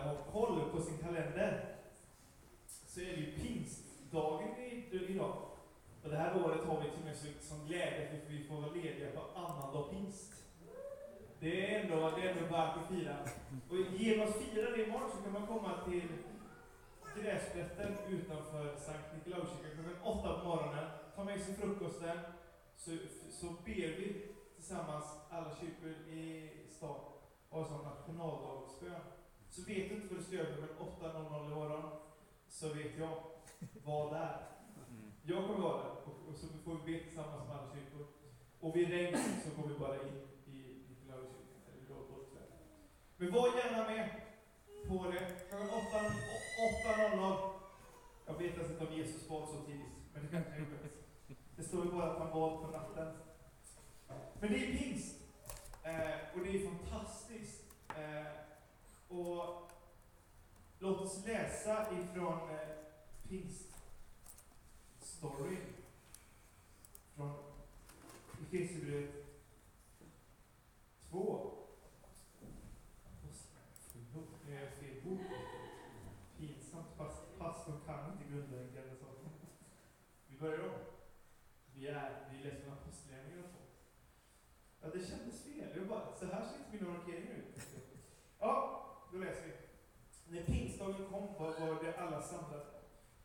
har 0.00 0.16
koll 0.32 0.70
på 0.70 0.80
sin 0.80 0.98
kalender 0.98 1.76
så 2.86 3.00
är 3.00 3.04
det 3.04 3.20
ju 3.20 3.32
pingstdagen 3.32 4.48
idag. 4.90 5.36
Och 6.02 6.10
det 6.10 6.16
här 6.16 6.44
året 6.44 6.64
har 6.64 6.80
vi 6.80 6.90
till 6.90 6.98
och 6.98 7.04
med 7.04 7.16
som 7.40 7.66
glädje 7.66 8.08
att 8.12 8.30
vi 8.30 8.44
får 8.44 8.54
vara 8.54 8.72
lediga 8.72 9.10
på 9.10 9.38
annandag 9.38 9.90
pingst. 9.90 10.32
Det 11.40 11.74
är 11.74 11.80
ändå, 11.80 12.10
det 12.10 12.22
är 12.22 12.32
ändå 12.32 12.56
värt 12.56 12.76
att 12.76 12.88
fira. 12.88 13.16
Och 13.68 13.76
genom 13.76 14.28
att 14.28 14.36
fira 14.36 14.70
det 14.70 14.84
imorgon 14.84 15.10
så 15.10 15.22
kan 15.22 15.32
man 15.32 15.46
komma 15.46 15.74
till 15.88 16.08
gräsplätten 17.16 17.96
utanför 18.08 18.76
Sankt 18.76 19.14
Nikolauskyrkan 19.14 19.70
klockan 19.74 20.02
åtta 20.02 20.40
på 20.40 20.48
morgonen, 20.48 20.90
ta 21.16 21.24
med 21.24 21.40
sig 21.40 21.54
frukosten, 21.54 22.18
så, 22.76 22.90
så 23.30 23.46
ber 23.46 23.96
vi 23.98 24.26
tillsammans, 24.56 25.04
alla 25.30 25.50
kyrkor 25.60 25.90
i 25.90 26.50
stan, 26.68 27.00
och 27.48 27.66
som 27.66 27.82
nationaldagsbön. 27.82 29.00
Så 29.50 29.62
vet 29.62 29.88
du 29.88 29.94
inte 29.94 30.06
vad 30.08 30.18
du 30.18 30.24
ska 30.24 30.34
göra 30.36 30.46
klockan 30.46 31.12
8.00 31.12 31.52
imorgon, 31.52 31.90
så 32.48 32.68
vet 32.68 32.98
jag. 32.98 33.22
Var 33.84 34.14
där. 34.14 34.46
Jag 35.22 35.46
kommer 35.46 35.60
vara 35.60 35.82
där, 35.82 35.90
och, 35.90 36.28
och 36.28 36.36
så 36.36 36.46
får 36.64 36.78
vi 36.84 36.92
be 36.92 37.04
tillsammans 37.04 37.48
med 37.48 37.56
alla 37.56 37.74
kyrkor. 37.74 38.06
Och 38.60 38.76
vid 38.76 38.88
regn 38.88 39.18
så 39.44 39.62
går 39.62 39.68
vi 39.68 39.78
bara 39.78 39.94
in 39.94 40.28
i 40.46 40.80
eller 41.04 41.22
Gråtborgskväll. 41.88 42.42
Men 43.16 43.32
var 43.32 43.48
gärna 43.48 43.90
med 43.90 44.10
på 44.88 45.10
det. 45.10 45.48
Klockan 45.48 46.04
8.00. 47.14 47.50
Jag 48.26 48.38
vet 48.38 48.58
alltså 48.58 48.72
inte 48.72 48.86
om 48.86 48.92
Jesus 48.92 49.28
bad 49.28 49.48
så 49.48 49.62
tidigt, 49.66 49.86
men 50.12 50.22
det 50.22 50.28
kanske 50.28 50.50
han 50.50 50.60
gjorde. 50.60 50.76
Det 51.56 51.62
står 51.62 51.84
ju 51.84 51.90
bara 51.90 52.10
att 52.10 52.18
han 52.18 52.32
bad 52.32 52.60
på 52.60 52.66
natten. 52.66 53.14
Men 54.40 54.52
det 54.52 54.56
är 54.56 54.78
pingst. 54.78 55.16
Eh, 55.82 56.34
och 56.34 56.40
det 56.44 56.50
är 56.50 56.66
fantastiskt. 56.66 57.64
Eh, 57.88 58.49
och 59.10 59.70
låt 60.78 61.00
oss 61.00 61.26
läsa 61.26 61.86
ifrån 61.98 62.50
eh, 62.50 62.68
pingst-story. 63.28 63.76
Från 67.14 67.32
Efesierbrevet 68.42 69.14
2. 71.10 71.52
Förlåt, 73.92 74.28
nu 74.46 74.56
är 74.56 74.60
jag 74.64 74.72
fel 74.72 75.02
bok. 75.04 75.20
Pinsamt. 76.38 76.86
Pastorn 77.38 77.80
kan 77.86 78.12
inte 78.12 78.24
grundläggande 78.32 78.96
saker. 78.96 79.30
Vi 80.28 80.38
börjar 80.38 80.64
om. 80.64 80.74
Vi 81.74 81.86
är, 81.86 82.28
vi 82.30 82.38
läser 82.44 82.60
från 82.60 82.72
Apostlagärningarna 82.72 83.42
2. 83.42 83.48
Ja, 84.80 84.88
det 84.88 85.06
kändes 85.06 85.44
fel. 85.44 85.76
Jag 85.76 85.88
bara, 85.88 86.16
så 86.16 86.26
här 86.26 86.44
ser 86.44 86.58
inte 86.58 86.70
mina 86.72 86.98
markeringar 86.98 87.34
ut. 87.34 87.56
Ja, 88.38 88.80
då 89.12 89.18
läser 89.18 89.46
vi. 89.46 89.52
När 90.36 90.42
pingstdagen 90.44 91.06
kom 91.10 91.34
var, 91.38 91.60
var 91.60 91.84
det 91.84 91.96
alla 91.98 92.22
samlade. 92.22 92.66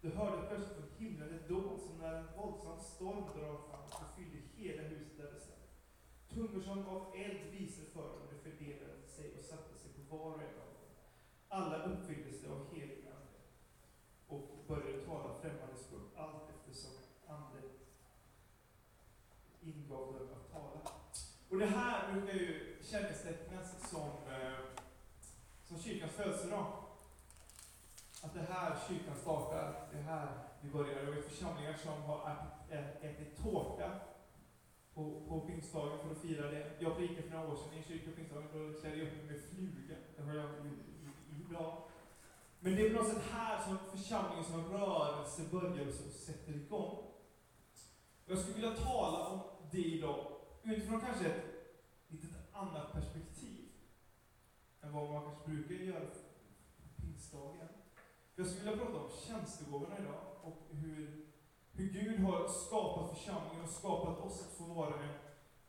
Du 0.02 0.10
hörde 0.10 0.48
plötsligt 0.48 0.78
från 0.78 0.90
himlen 0.98 1.36
ett 1.36 1.50
dån 1.50 1.80
som 1.80 1.98
när 1.98 2.14
en 2.14 2.28
våldsam 2.38 2.80
storm 2.80 3.24
drar 3.24 3.58
fram 3.70 3.86
och 3.86 4.18
fyllde 4.18 4.38
hela 4.56 4.84
huset 4.84 5.18
där 5.18 5.32
det 5.34 5.40
satt. 5.40 5.70
Tungor 6.30 6.62
som 6.62 6.88
av 6.88 7.16
eld 7.16 7.52
visade 7.52 7.90
för 7.90 8.02
dem, 8.02 8.28
det 8.32 8.50
fördelade 8.50 9.08
sig 9.08 9.38
och 9.40 9.46
satte 9.46 9.78
sig 9.78 9.92
på 9.94 10.18
var 10.18 10.32
och 10.32 10.42
en 10.42 10.48
av 10.48 10.74
dem. 10.74 10.92
Alla 11.48 11.84
uppfylldes 11.84 12.46
av 12.46 12.74
helig 12.74 13.06
ande 13.08 13.40
och 14.28 14.66
började 14.68 15.06
tala 15.06 15.40
främmande 15.42 15.76
språk 15.76 16.02
allt 16.16 16.50
eftersom 16.50 16.92
anden 17.28 17.70
ingav 19.62 20.14
dem 20.14 20.30
att 20.36 20.52
tala. 20.52 20.82
Och 21.50 21.58
det 21.58 21.66
här 21.66 22.14
brukar 22.14 22.34
ju 22.34 22.78
kännetecknas 22.84 23.90
som, 23.90 24.10
eh, 24.34 24.60
som 25.64 25.80
kyrkans 25.80 26.12
födelsedag. 26.12 26.66
Att 28.24 28.34
det 28.34 28.46
här 28.50 28.78
kyrkan 28.88 29.16
startar, 29.22 29.88
det 29.92 30.02
här 30.02 30.28
vi 30.66 30.72
börjar. 30.72 31.04
Jag 31.04 31.12
vet 31.12 31.26
församlingar 31.26 31.74
som 31.74 32.02
har 32.02 32.36
eh, 32.70 33.06
ätit 33.06 33.44
tårta 33.44 33.92
på, 34.94 35.26
på 35.28 35.40
pingstdagen 35.40 36.00
för 36.00 36.12
att 36.12 36.22
fira 36.22 36.52
det. 36.52 36.72
Jag 36.80 36.96
predikade 36.96 37.22
för 37.22 37.36
några 37.36 37.52
år 37.52 37.56
sedan 37.56 37.74
i 37.74 37.78
en 37.78 37.84
kyrka 37.84 38.10
på 38.10 38.16
pingstdagen, 38.16 38.48
då 38.54 38.80
klädde 38.80 38.98
jag 38.98 39.08
upp 39.08 39.14
mig 39.14 39.26
med 39.26 39.42
fluga. 39.42 39.96
Det 40.18 40.24
har 40.24 40.36
jag 40.36 40.50
gjort 41.40 41.52
idag. 41.52 41.78
Men 42.60 42.76
det 42.76 42.86
är 42.86 42.94
på 42.94 43.02
något 43.02 43.14
sätt 43.14 43.24
här 43.32 43.64
som 43.64 43.78
församlingen 43.98 44.46
som 44.46 44.74
rörelse 44.74 45.42
börjar 45.52 45.88
och 45.88 45.94
sätter 45.94 46.54
igång. 46.54 47.12
Jag 48.26 48.38
skulle 48.38 48.56
vilja 48.56 48.76
tala 48.76 49.28
om 49.28 49.40
det 49.72 49.78
idag 49.78 50.32
utifrån 50.64 51.02
kanske 51.02 51.26
ett 51.26 51.44
litet 52.08 52.32
annat 52.52 52.94
perspektiv 52.94 53.66
än 54.82 54.94
vad 54.94 55.10
man 55.10 55.24
kanske 55.24 55.50
brukar 55.50 55.86
göra 55.86 56.06
på 56.78 57.02
pingstdagen. 57.02 57.68
Jag 58.36 58.48
skulle 58.48 58.72
vilja 58.72 58.86
prata 58.86 59.00
om 59.00 59.10
tjänstegåvorna 59.28 59.98
idag 60.00 60.35
och 60.46 60.76
hur, 60.76 61.26
hur 61.72 61.90
Gud 61.90 62.20
har 62.20 62.48
skapat 62.48 63.18
församlingen 63.18 63.64
och 63.64 63.70
skapat 63.70 64.20
oss 64.20 64.42
att 64.42 64.58
få 64.58 64.64
vara 64.64 65.04
en, 65.04 65.14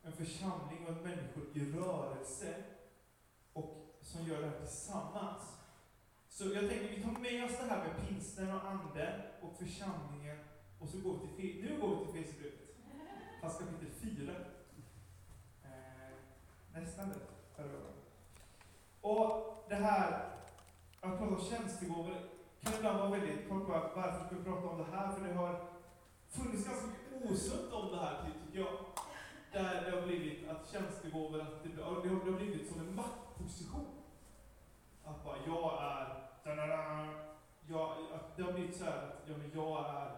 en 0.02 0.12
församling 0.12 0.86
och 0.86 0.92
människor 0.92 1.44
i 1.54 1.72
rörelse 1.72 2.54
och 3.52 3.98
som 4.02 4.26
gör 4.26 4.40
det 4.40 4.48
här 4.48 4.58
tillsammans. 4.58 5.42
Så 6.28 6.44
jag 6.44 6.68
tänker 6.68 6.96
vi 6.96 7.02
tar 7.02 7.20
med 7.20 7.44
oss 7.44 7.58
det 7.58 7.66
här 7.66 7.84
med 7.84 8.08
pingsten 8.08 8.54
och 8.54 8.64
anden 8.64 9.20
och 9.42 9.58
församlingen 9.58 10.38
och 10.78 10.88
så 10.88 10.98
går 10.98 11.18
vi 11.22 11.42
till, 11.42 11.64
nu 11.64 11.80
går 11.80 11.88
vi 11.88 12.12
till 12.12 12.24
Fesebrevet. 12.24 12.60
Fast 13.40 13.58
kapitel 13.58 13.90
4. 13.90 14.32
Eh, 15.64 15.70
nästan 16.72 17.08
det, 17.08 17.14
förra 17.56 17.66
gången. 17.66 17.92
Och 19.00 19.56
det 19.68 19.74
här, 19.74 20.12
att 21.00 21.18
prata 21.18 21.34
om 21.34 21.40
tjänstegåvor, 21.40 22.35
kan 22.66 22.74
ibland 22.74 22.98
vara 22.98 23.10
väldigt, 23.10 23.48
kort 23.48 23.66
bara, 23.66 23.90
varför 23.94 24.26
ska 24.26 24.36
vi 24.36 24.44
prata 24.44 24.68
om 24.68 24.78
det 24.78 24.96
här? 24.96 25.12
För 25.12 25.28
det 25.28 25.34
har 25.34 25.60
funnits 26.28 26.66
ganska 26.66 26.86
mycket 26.86 27.30
osunt 27.30 27.72
om 27.72 27.90
det 27.90 27.98
här, 27.98 28.24
tycker 28.24 28.58
jag. 28.58 28.74
Där 29.52 29.84
det 29.84 29.96
har 29.96 30.06
blivit 30.06 30.48
att 30.48 30.70
tjänstegåvor, 30.72 31.40
att 31.40 31.62
det, 31.62 31.68
det, 31.68 31.82
har, 31.82 32.02
det 32.02 32.08
har 32.08 32.38
blivit 32.38 32.72
som 32.72 32.80
en 32.80 32.94
maktposition. 32.94 33.86
Att 35.04 35.24
bara, 35.24 35.36
jag 35.46 35.82
är, 35.82 36.06
da, 36.44 37.06
jag, 37.68 37.90
att 38.14 38.36
det 38.36 38.42
har 38.42 38.52
blivit 38.52 38.76
så 38.76 38.84
här 38.84 38.96
att, 38.96 39.22
ja 39.26 39.36
men 39.36 39.50
jag 39.54 39.86
är, 39.88 40.10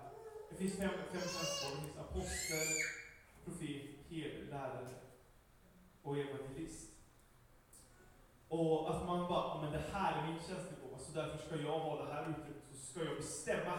det 0.50 0.56
finns 0.56 0.76
fem, 0.76 0.90
fem 1.12 1.20
tjänstgåvor, 1.20 1.76
det 1.76 1.82
finns 1.82 1.98
apostel, 1.98 2.68
profet, 3.44 3.82
herde, 4.10 4.44
lärare 4.50 4.88
och 6.02 6.18
evangelist. 6.18 6.90
Och 8.48 8.90
att 8.90 9.06
man 9.06 9.28
bara, 9.28 9.62
men 9.62 9.72
det 9.72 9.82
här 9.92 10.22
är 10.22 10.26
min 10.32 10.40
och 10.98 11.04
så 11.04 11.12
därför 11.12 11.38
ska 11.46 11.56
jag 11.56 11.78
ha 11.78 12.04
det 12.04 12.12
här 12.12 12.30
uttrycket, 12.30 12.76
så 12.78 12.86
ska 12.86 13.04
jag 13.04 13.16
bestämma. 13.16 13.76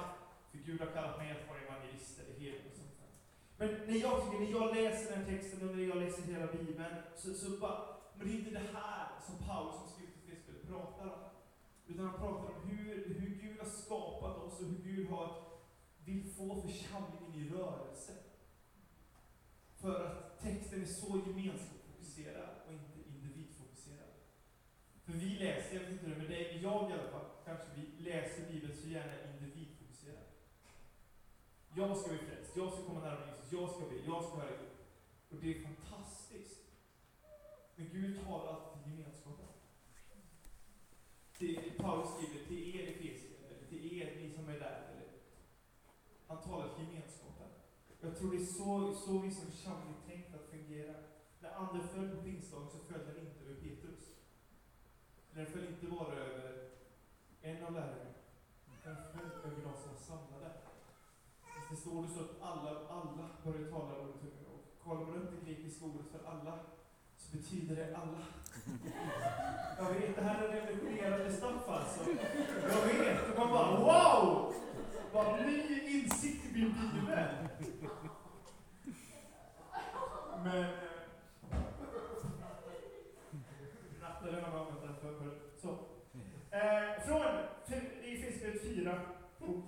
För 0.52 0.58
Gud 0.58 0.80
har 0.82 0.88
kallat 0.88 1.18
mig 1.18 1.32
att 1.32 1.48
vara 1.50 1.60
evangelist 1.60 2.20
eller 2.20 2.40
herde 2.40 2.64
och 2.70 2.76
sånt 2.76 2.96
där. 3.00 3.12
Men 3.58 3.70
när 3.88 4.00
jag, 4.06 4.16
tycker, 4.24 4.40
när 4.40 4.52
jag 4.60 4.76
läser 4.76 5.16
den 5.16 5.26
texten 5.26 5.70
och 5.70 5.76
när 5.76 5.84
jag 5.84 5.98
läser 5.98 6.22
hela 6.22 6.48
Bibeln, 6.48 6.96
så, 7.16 7.34
så 7.34 7.50
bara, 7.58 7.80
men 8.16 8.28
det 8.28 8.34
är 8.34 8.38
inte 8.38 8.52
det 8.52 8.68
här 8.74 9.08
som 9.26 9.48
Paulus 9.48 9.76
som 9.76 9.88
skrivit 9.88 10.14
till 10.14 10.36
Fesbel 10.36 10.56
pratar 10.68 11.08
om. 11.16 11.24
Utan 11.88 12.06
han 12.06 12.20
pratar 12.20 12.54
om 12.54 12.70
hur, 12.70 13.20
hur 13.20 13.36
Gud 13.42 13.60
har 13.60 13.70
skapat 13.70 14.38
oss 14.38 14.60
och 14.60 14.68
hur 14.68 14.84
Gud 14.84 15.10
har, 15.10 15.44
vill 16.06 16.34
få 16.38 16.62
församlingen 16.62 17.36
i 17.36 17.50
rörelse. 17.50 18.14
För 19.82 20.06
att 20.06 20.42
texten 20.42 20.82
är 20.82 20.86
så 20.86 21.22
gemenskapsfokuserad 21.28 21.80
fokuserad. 22.00 22.59
För 25.10 25.18
vi 25.18 25.30
läser, 25.30 25.76
jag 25.76 25.82
vet 25.82 25.92
inte 25.92 26.06
hur 26.06 26.16
med 26.16 26.30
dig, 26.30 26.52
men 26.54 26.62
jag 26.62 26.90
i 26.90 26.94
alla 26.94 27.12
fall, 27.12 27.30
kanske 27.46 27.66
vi 27.76 28.04
läser 28.04 28.52
Bibeln 28.52 28.78
så 28.82 28.88
gärna 28.88 29.14
individfokuserat. 29.34 30.32
Jag 31.76 31.98
ska 31.98 32.10
bli 32.10 32.18
frälst, 32.18 32.58
jag 32.58 32.74
ska 32.74 32.82
komma 32.84 33.00
närmare 33.00 33.36
Jesus, 33.36 33.52
jag 33.52 33.70
ska 33.70 33.80
be, 33.80 33.96
jag 34.06 34.24
ska 34.24 34.36
höra 34.36 34.58
Gud. 34.62 34.76
Och 35.30 35.38
det 35.42 35.56
är 35.56 35.64
fantastiskt. 35.64 36.60
Men 37.76 37.90
Gud 37.90 38.24
talar 38.26 38.54
alltid 38.54 38.84
till 38.84 38.92
gemenskapen. 38.92 39.46
Till 41.38 41.72
Paulus 41.78 42.10
skriver 42.14 42.46
till 42.46 42.76
er 42.76 42.84
i 42.84 43.10
efesier, 43.10 43.40
eller 43.48 43.68
till 43.70 43.98
er, 43.98 44.16
ni 44.16 44.34
som 44.36 44.50
är 44.50 44.60
där. 44.60 44.82
Eller, 44.92 45.08
han 46.28 46.42
talar 46.42 46.76
till 46.76 46.88
gemenskapen. 46.88 47.50
Jag 48.02 48.18
tror 48.18 48.32
det 48.32 48.38
är 48.38 48.46
så, 48.46 48.94
så 49.06 49.18
vi 49.18 49.32
som 49.32 49.52
församling 49.52 49.96
tänkt 50.08 50.36
att 50.36 50.50
fungera. 50.50 50.96
När 51.40 51.52
anden 51.52 51.88
föll 51.88 52.10
på 52.10 52.24
pingstdagen 52.24 52.70
så 52.70 52.78
föll 52.78 53.06
den 53.06 53.18
inte 53.18 53.40
över 53.46 53.62
Petrus. 53.62 54.19
Den 55.34 55.46
föll 55.46 55.68
inte 55.68 55.86
bara 55.86 56.14
över 56.14 56.70
en 57.42 57.64
av 57.64 57.74
lärarna. 57.74 58.14
Den 58.84 58.96
föll 59.14 59.32
över 59.52 59.62
de 59.64 59.74
som 59.82 59.92
var 59.92 60.00
samlade. 60.00 60.52
Det 61.70 61.76
står 61.76 62.02
det 62.04 62.10
så 62.10 62.20
att 62.20 62.42
alla, 62.42 62.70
alla 62.90 63.30
började 63.44 63.72
tala 63.72 64.00
ordet 64.00 64.22
tunga. 64.22 64.50
Och 64.54 64.84
kollar 64.84 65.06
man 65.06 65.16
upp 65.16 65.32
det 65.32 65.46
grekiska 65.46 65.86
ordet 65.86 66.12
för 66.12 66.30
alla 66.30 66.60
så 67.18 67.38
betyder 67.38 67.76
det 67.76 67.98
alla. 67.98 68.24
Jag 69.78 69.94
vet, 69.94 70.16
det 70.16 70.22
här 70.22 70.44
är 70.44 70.48
revolutionerande 70.48 71.34
stuff 71.34 71.70
alltså. 71.70 72.12
Jag 72.62 73.00
vet, 73.00 73.30
och 73.30 73.40
man 73.40 73.50
bara 73.50 73.80
wow! 73.80 74.54
Vad 75.14 75.46
ny 75.46 75.80
insikt 75.82 76.46
i 76.46 76.54
min 76.54 76.74
bibel. 76.74 77.20
Men... 80.44 80.64
Eh, 80.64 80.70
Rattade 84.02 84.42
man 84.42 84.52
använt 84.60 84.82
den 84.82 84.96
för, 84.96 85.20
för 85.20 85.40
så. 85.62 85.70
Eh, 86.52 87.06
från 87.06 87.40
Kapitel 88.50 88.76
4, 88.76 89.02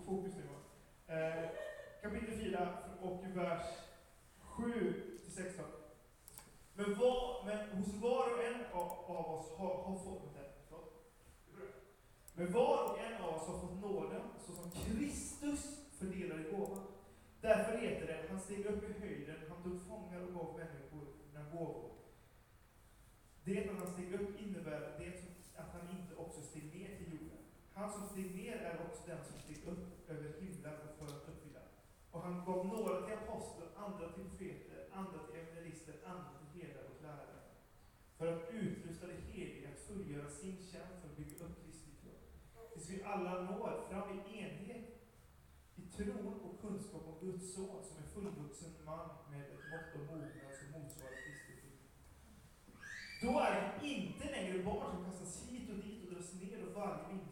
fokus 0.05 0.33
nu 0.35 1.15
eh, 1.15 1.49
kapitel 2.01 2.39
4 2.39 2.77
och 3.01 3.23
vers 3.35 3.65
7 4.39 4.93
till 5.23 5.33
16. 5.33 5.65
Men, 6.73 6.95
var, 6.95 7.45
men 7.45 7.69
hos 7.69 7.93
var 7.93 8.33
och 8.33 8.43
en 8.43 8.65
av, 8.73 9.15
av 9.17 9.39
oss 9.39 9.57
har, 9.57 9.83
har 9.83 9.97
fått 9.97 10.31
men 12.33 12.51
var 12.51 12.91
och 12.91 12.99
en 12.99 13.21
av 13.21 13.35
oss 13.35 13.47
har 13.47 13.59
fått 13.59 13.81
nåden 13.81 14.21
såsom 14.45 14.71
Kristus 14.71 15.79
fördelade 15.99 16.43
gåvan. 16.43 16.83
Därför 17.41 17.77
heter 17.77 18.07
det, 18.07 18.25
han 18.29 18.39
steg 18.39 18.65
upp 18.65 18.89
i 18.89 18.99
höjden, 18.99 19.35
han 19.49 19.63
tog 19.63 19.81
fångar 19.81 20.21
och 20.21 20.33
gav 20.33 20.57
människor 20.57 21.07
gåvor. 21.51 21.91
Det 23.43 23.69
att 23.69 23.77
han 23.77 23.93
steg 23.93 24.13
upp 24.13 24.41
innebär 24.41 24.79
det 24.79 25.13
att 25.55 25.73
han 25.73 25.99
inte 25.99 26.15
också 26.15 26.41
steg 26.41 26.63
ner 26.63 26.97
till 26.97 27.13
jorden. 27.13 27.40
Han 27.81 27.91
som 27.91 28.07
steg 28.07 28.35
ner 28.35 28.57
är 28.69 28.75
också 28.85 29.01
den 29.07 29.25
som 29.25 29.39
steg 29.39 29.67
upp 29.67 30.09
över 30.09 30.29
himlen 30.41 30.73
och 30.85 30.95
för 30.97 31.05
att 31.15 31.27
uppfylla. 31.29 31.63
Och 32.11 32.21
han 32.21 32.45
gav 32.45 32.65
några 32.65 33.01
till 33.01 33.13
apostlar, 33.13 33.69
andra 33.85 34.05
till 34.11 34.23
profeter, 34.23 34.79
andra 34.93 35.17
till 35.25 35.35
evangelister, 35.41 35.95
andra 36.05 36.31
till 36.37 36.61
herdar 36.61 36.85
och 36.91 37.01
lärare. 37.01 37.41
För 38.17 38.27
att 38.33 38.49
utrusta 38.51 39.07
det 39.07 39.19
heliga 39.31 39.69
att 39.69 39.87
fullgöra 39.87 40.29
sin 40.29 40.57
tjänst 40.69 40.95
för 40.99 41.07
att 41.09 41.17
bygga 41.17 41.45
upp 41.45 41.65
Kristi 41.65 41.91
kropp. 42.01 42.23
Tills 42.73 42.89
vi 42.89 43.03
alla 43.03 43.41
når 43.41 43.85
fram 43.89 44.09
i 44.17 44.39
enhet 44.41 44.87
i 45.75 45.81
tron 45.95 46.33
och 46.45 46.61
kunskap 46.61 47.03
om 47.07 47.27
Guds 47.27 47.53
son 47.55 47.83
som 47.83 47.97
är 48.03 48.07
fullvuxen 48.13 48.71
man 48.85 49.09
med 49.31 49.41
ett 49.41 49.65
mått 49.71 49.91
av 49.95 50.01
mognad 50.09 50.51
som 50.59 50.67
motsvarar 50.75 51.17
Kristi 51.25 51.53
Då 53.21 53.39
är 53.39 53.51
det 53.55 53.87
inte 53.87 54.25
längre 54.35 54.63
barn 54.63 54.91
som 54.91 55.05
kastas 55.05 55.49
hit 55.49 55.69
och 55.69 55.75
dit 55.75 56.03
och 56.03 56.13
dras 56.13 56.33
ner 56.33 56.59
och 56.65 56.73
varje 56.73 57.07
vind 57.09 57.30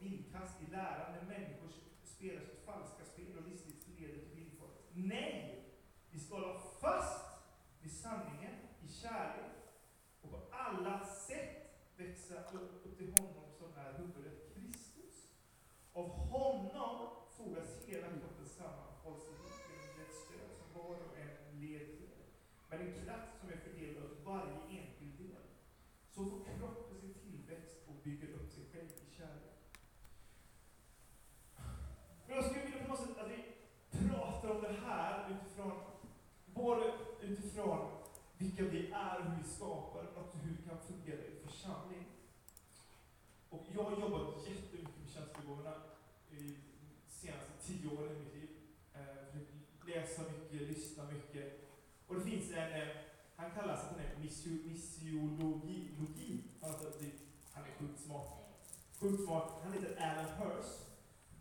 inkast 0.00 0.62
i 0.62 0.70
läran 0.70 1.12
när 1.12 1.22
människor 1.22 1.68
spelar 2.04 2.40
sitt 2.40 2.64
falska 2.64 3.04
spel 3.04 3.38
och 3.38 3.48
listigt 3.48 3.88
leder 3.88 4.18
till 4.18 4.34
villfarelse. 4.34 4.82
Nej! 4.92 5.64
Vi 6.10 6.20
ska 6.20 6.34
hålla 6.34 6.60
fast 6.80 7.26
vid 7.82 7.92
sanningen 7.92 8.54
i 8.82 8.88
kärlek 8.88 9.52
och 10.20 10.30
på 10.30 10.40
alla 10.50 11.04
sätt 11.06 11.58
växa 11.96 12.34
upp, 12.34 12.86
upp 12.86 12.98
till 12.98 13.14
honom 13.18 13.50
som 13.58 13.66
är 13.76 13.92
huvudet 13.98 14.54
Kristus. 14.54 15.32
Av 15.92 16.08
honom 16.08 17.08
fogas 17.36 17.86
hela 17.86 18.06
kroppen 18.06 18.46
samman, 18.46 18.92
hålls 19.02 19.24
ihop 19.28 19.52
genom 19.70 20.00
ett 20.00 20.14
stöd 20.14 20.50
som 20.58 20.82
var 20.82 20.94
och 20.94 21.18
en 21.18 21.60
led 21.60 21.86
till. 21.86 22.08
Med 22.70 22.80
en 22.80 23.04
kraft 23.04 23.40
som 23.40 23.48
är 23.48 23.56
fördelad 23.56 24.04
åt 24.04 24.24
varje 24.24 24.54
enskild 24.54 25.18
del. 25.18 25.42
Så 26.10 26.24
får 26.24 26.44
kroppen 26.58 27.00
sin 27.00 27.14
tillväxt 27.14 27.76
och 27.88 27.94
bygger 28.04 28.28
upp 28.28 28.50
sig 28.50 28.64
själv 28.72 28.88
i 28.88 29.14
kärlek. 29.16 29.58
Men 32.26 32.36
jag 32.36 32.44
skulle 32.44 32.64
vilja 32.64 32.82
på 32.82 32.88
något 32.88 33.00
sätt 33.00 33.18
att 33.18 33.30
vi 33.30 34.08
pratar 34.08 34.50
om 34.50 34.62
det 34.62 34.76
här 34.86 35.30
utifrån, 35.30 35.72
både 36.46 36.92
utifrån 37.20 37.98
vilka 38.38 38.62
vi 38.62 38.90
är, 38.90 39.22
hur 39.22 39.42
vi 39.42 39.48
skapar, 39.48 40.00
att 40.00 40.36
hur 40.42 40.56
vi 40.56 40.68
kan 40.68 40.78
fungera 40.78 41.24
i 41.24 41.46
församling. 41.46 42.04
Och 43.50 43.66
jag 43.74 43.84
har 43.84 44.00
jobbat 44.00 44.48
jättemycket 44.48 44.98
med 45.00 45.10
tjänstegåvorna 45.10 45.74
i 46.30 46.56
senaste 47.08 47.52
tio 47.66 47.88
åren 47.98 48.16
i 48.16 48.18
mitt 48.18 48.34
liv. 48.34 48.48
Eh, 48.94 49.38
läsa 49.86 50.22
mycket, 50.22 50.68
lyssna 50.68 51.04
mycket. 51.04 51.68
Och 52.06 52.14
det 52.14 52.20
finns 52.20 52.50
en, 52.50 52.72
eh, 52.72 52.88
han 53.36 53.50
kallas 53.50 53.84
att 53.84 53.90
han 53.90 54.00
är 54.00 54.16
missiologi, 54.64 55.90
logi. 55.98 56.44
Alltså, 56.60 56.92
det, 57.00 57.10
han 57.52 57.64
är 57.64 57.72
sjukt 57.78 58.00
smart. 58.00 58.28
Sjukt 59.00 59.24
smart. 59.24 59.52
Han 59.62 59.72
heter 59.72 59.96
Alan 59.96 60.24
Hirst. 60.24 60.78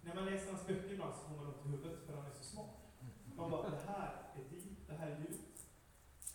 När 0.02 0.16
man 0.16 0.26
läser 0.26 0.52
hans 0.52 0.68
böcker 0.68 0.94
ibland 0.94 1.16
så 1.16 1.22
får 1.22 1.36
man 1.36 1.46
ont 1.48 1.66
i 1.66 1.70
huvudet 1.70 2.06
för 2.06 2.14
han 2.14 2.26
är 2.26 2.34
så 2.34 2.44
smart. 2.44 2.70
Man 3.36 3.52
bara, 3.52 3.70
det 3.70 3.82
här 3.88 4.32
är 4.36 4.44
vi, 4.50 4.76
det 4.88 4.94
här 4.94 5.08
är 5.12 5.20
djupt. 5.20 5.47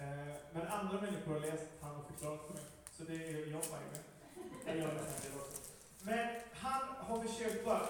Eh, 0.03 0.35
men 0.53 0.67
andra 0.67 1.01
människor 1.01 1.33
har 1.33 1.41
läst 1.41 1.67
han 1.81 1.97
och 1.97 2.07
förklarat 2.07 2.47
för 2.47 2.55
mig. 2.55 2.67
Så 2.97 3.05
det 3.05 3.15
är 3.15 3.37
jag 3.55 3.65
nöjd 3.73 3.89
med. 3.93 4.03
Jag 4.67 4.77
gör 4.77 4.95
det 4.95 5.41
också. 5.41 5.63
Men 6.03 6.27
han 6.53 6.83
har 7.09 7.25
försökt 7.25 7.65
bara, 7.65 7.87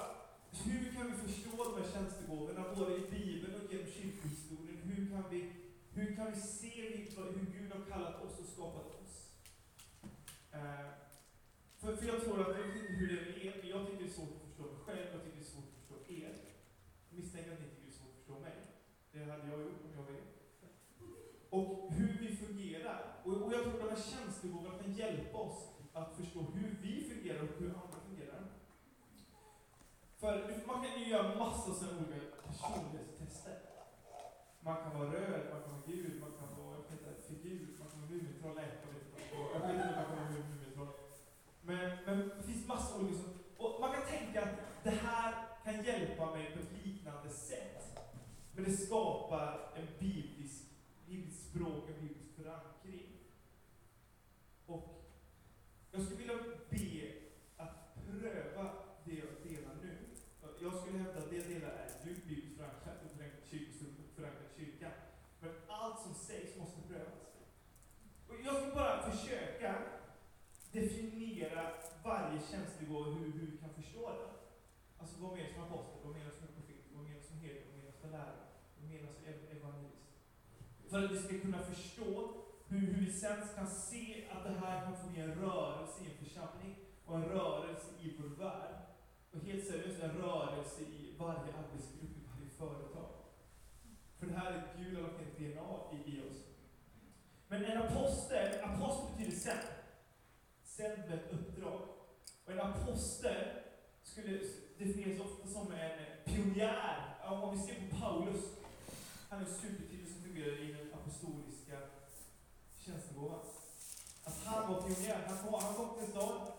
hur 0.65 0.93
kan 0.95 1.07
vi 1.11 1.17
förstå 1.27 1.51
de 1.65 1.83
här 1.83 1.93
tjänstegåvorna, 1.93 2.75
både 2.77 2.95
i 2.95 3.11
Bibeln 3.11 3.55
och 3.55 3.73
genom 3.73 3.87
kyrkohistorien? 3.87 4.79
Hur 4.91 5.11
kan 5.11 5.25
vi, 5.31 5.53
hur 5.95 6.17
kan 6.17 6.33
vi 6.33 6.41
se 6.41 6.73
hur 7.17 7.47
Gud 7.57 7.73
har 7.73 7.85
kallat 7.91 8.23
oss 8.25 8.39
och 8.39 8.47
skapat 8.55 8.87
oss? 9.01 9.13
Eh, 10.53 10.89
för, 11.79 11.97
för 11.97 12.07
jag 12.07 12.21
tror 12.25 12.41
att, 12.41 12.59
jag 12.59 12.67
vet 12.67 12.77
inte 12.77 12.93
hur 12.93 13.09
det 13.09 13.19
är 13.21 13.27
med 13.27 13.45
er, 13.45 13.57
men 13.61 13.71
jag 13.71 13.87
tycker 13.87 14.05
det 14.05 14.11
är 14.11 14.15
svårt 14.19 14.35
att 14.37 14.49
förstå 14.49 14.63
mig 14.63 14.81
själv, 14.87 15.07
jag 15.13 15.23
tycker 15.23 15.37
det 15.37 15.47
är 15.49 15.55
svårt 15.55 15.69
att 15.69 15.79
förstå 15.81 15.97
er. 16.09 16.35
Jag 17.09 17.17
misstänker 17.19 17.53
att 17.53 17.61
ni 17.61 17.69
tycker 17.69 17.87
det 17.87 17.95
är 17.95 18.01
svårt 18.01 18.13
att 18.13 18.19
förstå 18.19 18.39
mig. 18.47 18.57
Det 19.13 19.19
hade 19.19 19.49
jag 19.51 19.61
gjort 19.61 19.85
om 19.87 19.93
jag 19.97 20.03
var 20.03 20.13
er. 20.13 20.32
Och, 23.25 23.33
och 23.33 23.53
jag 23.53 23.63
tror 23.63 23.73
att 23.73 23.81
de 23.81 23.89
här 23.89 24.03
tjänstegåvorna 24.11 24.79
kan 24.83 24.93
hjälpa 24.93 25.39
oss 25.39 25.69
att 25.93 26.17
förstå 26.17 26.41
hur 26.41 26.77
vi 26.83 27.11
fungerar 27.11 27.43
och 27.43 27.59
hur 27.59 27.69
andra 27.69 27.99
fungerar. 28.09 28.45
För 30.21 30.67
man 30.67 30.85
kan 30.85 31.01
ju 31.01 31.09
göra 31.09 31.39
massor 31.39 31.73
av 31.73 31.97
olika 31.97 32.37
personlighetstester. 32.47 33.59
Man 34.61 34.77
kan 34.77 34.99
vara 34.99 35.13
röd, 35.13 35.43
man 35.53 35.63
kan 35.63 35.73
vara 35.73 35.87
gul, 35.87 36.21
man 36.21 36.31
kan 36.31 36.65
vara 36.65 36.77
jag 36.77 37.25
figur, 37.29 37.77
man 37.79 37.89
kan 37.91 38.01
vara 38.01 38.11
mumintroll, 38.11 38.57
jag 38.57 38.63
vet 38.63 38.73
inte, 38.73 39.13
jag 39.55 39.61
vet 39.61 39.71
inte 39.71 39.89
om 39.89 39.95
man 39.95 40.05
kan 40.05 40.17
vara 40.17 40.31
mumintroll. 40.31 40.89
Men, 41.63 41.99
men 42.07 42.29
det 42.37 42.43
finns 42.43 42.69
massor 42.69 42.95
av 42.95 43.05
olika 43.05 43.19
som, 43.23 43.39
Och 43.57 43.81
man 43.81 43.93
kan 43.93 44.03
tänka 44.03 44.43
att 44.43 44.85
det 44.85 44.91
här 44.91 45.35
kan 45.65 45.85
hjälpa 45.85 46.31
mig 46.31 46.51
på 46.53 46.59
ett 46.59 46.85
liknande 46.85 47.31
sätt. 47.31 47.99
Men 48.55 48.65
det 48.65 48.73
skapar 48.73 49.73
en 49.75 49.87
biblisk, 49.99 50.65
biblisk 51.07 51.51
språk, 51.51 51.85
en 51.89 52.09
biblisk 52.09 52.37
förankring. 52.37 53.13
Och 54.67 55.03
jag 55.93 56.03
skulle 56.03 56.19
vilja 56.19 56.39
be 56.71 57.13
att 57.57 57.97
pröva 58.07 58.71
det 59.05 59.15
jag 59.15 59.33
delar 59.49 59.75
nu. 59.83 59.97
Jag 60.61 60.75
skulle 60.75 60.99
hävda 60.99 61.19
att 61.19 61.31
det 61.31 61.37
jag 61.37 61.49
delar 61.49 61.69
är 61.69 61.91
djupt 62.07 62.27
bibliskt 62.29 62.57
förankrat 62.57 63.05
och 63.05 63.11
förankrat 64.17 64.51
kyrka. 64.57 64.91
Men 65.41 65.51
allt 65.69 66.03
som 66.03 66.15
sägs 66.15 66.57
måste 66.59 66.81
prövas. 66.89 67.23
Och 68.29 68.35
jag 68.45 68.57
ska 68.57 68.75
bara 68.75 69.11
försöka 69.11 69.75
definiera 70.73 71.73
varje 72.05 72.41
tjänstegåva, 72.51 73.11
hur, 73.11 73.33
hur 73.33 73.47
vi 73.51 73.57
kan 73.57 73.75
förstå 73.75 74.09
den. 74.09 74.29
Alltså 74.99 75.17
vad 75.23 75.33
menas 75.33 75.57
med 75.57 75.65
apostel, 75.65 76.01
vad 76.05 76.15
menas 76.15 76.41
med 76.41 76.55
profet, 76.55 76.85
vad 76.95 77.05
menas 77.05 77.31
med 77.31 77.41
herde, 77.41 77.61
vad 77.69 77.79
menas 77.79 78.03
med 78.03 78.11
lärare, 78.11 78.47
vad 78.81 78.91
menas 78.91 79.17
med 79.25 79.57
evangelist? 79.57 80.03
För 80.91 81.05
att 81.05 81.13
vi 81.13 81.19
ska 81.19 81.41
kunna 81.41 81.63
förstå 81.63 82.42
hur, 82.73 82.93
hur 82.93 83.07
vi 83.07 83.13
sen 83.13 83.37
kan 83.55 83.71
se 83.71 84.25
att 84.33 84.45
det 84.45 84.67
här 84.67 84.85
kan 84.85 84.97
få 84.97 85.07
bli 85.09 85.21
en 85.21 85.35
rörelse 85.35 86.05
i 86.05 86.11
en 86.11 86.25
församling 86.25 86.77
och 87.07 87.17
en 87.17 87.25
rörelse 87.25 87.87
i 88.01 88.17
vår 88.19 88.29
värld. 88.29 88.75
Och 89.33 89.39
helt 89.39 89.67
seriöst, 89.67 90.03
en 90.03 90.11
rörelse 90.11 90.83
i 90.83 91.17
varje 91.19 91.55
arbetsgrupp, 91.55 92.17
i 92.17 92.27
varje 92.33 92.51
företag. 92.59 93.11
För 94.19 94.27
det 94.27 94.33
här 94.33 94.53
är 94.53 94.63
Gud 94.79 94.97
har 94.97 95.03
lagt 95.03 95.21
ett 95.21 95.39
DNA 95.39 95.71
i, 95.93 96.17
i 96.17 96.21
oss. 96.21 96.37
Men 97.49 97.65
en 97.65 97.83
apostel, 97.83 98.65
apostel 98.65 99.17
betyder 99.17 99.37
sänd. 99.37 99.69
Sänd 100.63 100.99
med 100.99 101.15
ett 101.15 101.33
uppdrag. 101.33 101.81
Och 102.45 102.53
en 102.53 102.61
apostel 102.61 103.45
skulle 104.03 104.39
definieras 104.79 105.21
ofta 105.21 105.49
som 105.49 105.73
en 105.73 105.99
pionjär. 106.25 107.19
Om 107.25 107.57
vi 107.57 107.63
ser 107.63 107.75
på 107.75 107.97
Paulus, 107.97 108.45
han 109.29 109.41
är 109.41 109.45
supertydlig 109.45 110.09
som 110.09 110.23
fungerar 110.23 110.63
i 110.63 110.73
den 110.73 110.95
apostoliska 110.95 111.79
tjänstegåvan. 112.85 113.41
Att 114.25 114.45
han 114.45 114.73
var 114.73 114.83
pionjär. 114.83 115.27
Han, 115.29 115.53
var, 115.53 115.61
han 115.61 115.75
kom 115.75 115.89
till 115.95 116.05
en 116.05 116.11
stad, 116.11 116.53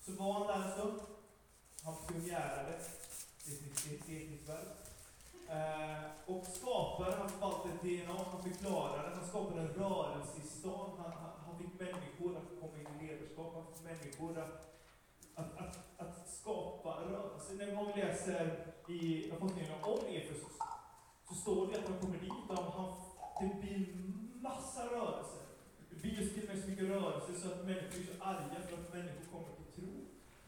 så 0.00 0.12
var 0.12 0.32
han 0.32 0.46
där 0.46 0.66
en 0.66 0.72
stund. 0.72 1.00
Han 1.84 1.94
pionjärade, 2.06 2.78
det 3.44 3.52
är 3.52 3.94
ett 3.94 4.06
tekniskt 4.06 4.48
verb. 4.48 4.68
Eh, 5.48 6.04
och 6.26 6.46
skapade, 6.46 7.16
han 7.16 7.28
förvaltade 7.28 7.74
DNA, 7.82 8.24
han 8.32 8.42
förklarade, 8.42 9.14
han 9.16 9.28
skapade 9.28 9.60
en 9.60 9.68
rörelse 9.68 10.40
i 10.44 10.46
stan. 10.46 10.90
Han, 10.98 11.12
han, 11.12 11.30
han 11.46 11.58
fick 11.58 11.80
människor 11.80 12.36
att 12.36 12.60
komma 12.60 12.78
in 12.78 13.00
i 13.00 13.06
ledarskap, 13.06 13.54
han 13.54 13.66
fick 13.66 13.84
människor 13.84 14.38
att, 14.38 14.58
att, 15.34 15.58
att, 15.58 15.78
att 15.98 16.30
skapa 16.40 16.90
rörelse. 16.90 17.52
När 17.52 17.74
man 17.74 17.86
läser 17.86 18.74
i 18.88 19.30
rapporteringen 19.30 19.84
om 19.84 19.98
Efesos 20.06 20.52
så 21.28 21.34
står 21.34 21.66
det 21.66 21.78
att 21.78 21.88
han 21.88 22.00
kommer 22.00 22.18
dit 22.18 22.32
och 22.48 22.56
han, 22.56 22.92
det 23.40 23.60
blir 23.60 24.12
massa 24.42 24.86
rörelser. 24.86 25.41
Blir 26.02 26.12
just 26.20 26.34
till 26.34 26.42
och 26.42 26.54
med 26.54 26.64
så 26.64 26.70
mycket 26.70 26.88
rörelse 26.88 27.32
så 27.40 27.48
att 27.48 27.66
människor 27.66 28.00
är 28.00 28.06
så 28.10 28.22
arga 28.22 28.58
för 28.68 28.74
att 28.74 28.94
människor 28.94 29.24
kommer 29.32 29.52
till 29.56 29.72
tro. 29.76 29.92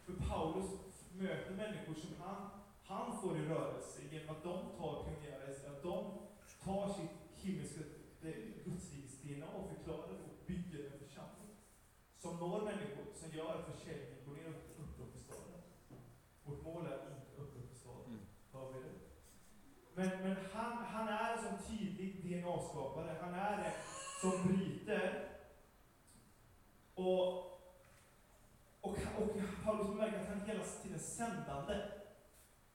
För 0.05 0.29
Paulus 0.29 0.71
möter 1.13 1.51
människor 1.51 1.95
som 1.95 2.11
han 2.23 2.51
han 2.87 3.21
får 3.21 3.37
i 3.37 3.49
rörelse 3.49 4.03
genom 4.11 4.37
att 4.37 4.43
de 4.43 4.59
tar 4.79 5.05
pionjärresa, 5.05 5.71
att 5.71 5.83
de 5.83 6.05
tar 6.65 6.89
sitt 6.89 7.17
himmelska 7.37 7.81
gudsrikes 8.65 9.23
DNA 9.23 9.47
och 9.47 9.69
förklarar 9.69 10.19
och 10.27 10.47
bygger 10.47 10.85
en 10.93 10.99
församling. 10.99 11.57
Som 12.19 12.37
når 12.37 12.61
människor, 12.61 13.05
som 13.15 13.39
gör 13.39 13.63
försäljning, 13.63 14.19
går 14.27 14.35
ner 14.35 14.49
och 14.49 14.83
uppbrott 14.83 15.21
staden. 15.27 15.63
Vårt 16.45 16.65
mål 16.65 16.87
är 16.87 16.93
inte 16.93 17.33
att 17.37 17.39
upprätta 17.39 17.75
staden. 17.75 18.07
Mm. 18.07 18.21
Hör 18.53 18.73
vi 18.73 18.79
det? 18.79 18.95
Men, 19.95 20.09
men 20.23 20.37
han, 20.53 20.85
han 20.85 21.09
är 21.09 21.37
som 21.37 21.77
tydlig 21.77 22.25
DNA-skapare. 22.25 23.17
Han 23.21 23.35
är 23.35 23.57
det 23.57 23.73
som 24.21 24.47
bryter. 24.47 25.29
Och, 26.95 27.29
och, 28.81 28.99
och 29.19 29.31
Paulus 29.65 29.97
märker 29.97 30.21
att 30.21 30.29
han 30.29 30.41
är 30.41 30.47
hela 30.47 30.65
tiden 30.65 31.01
sändande. 31.25 31.77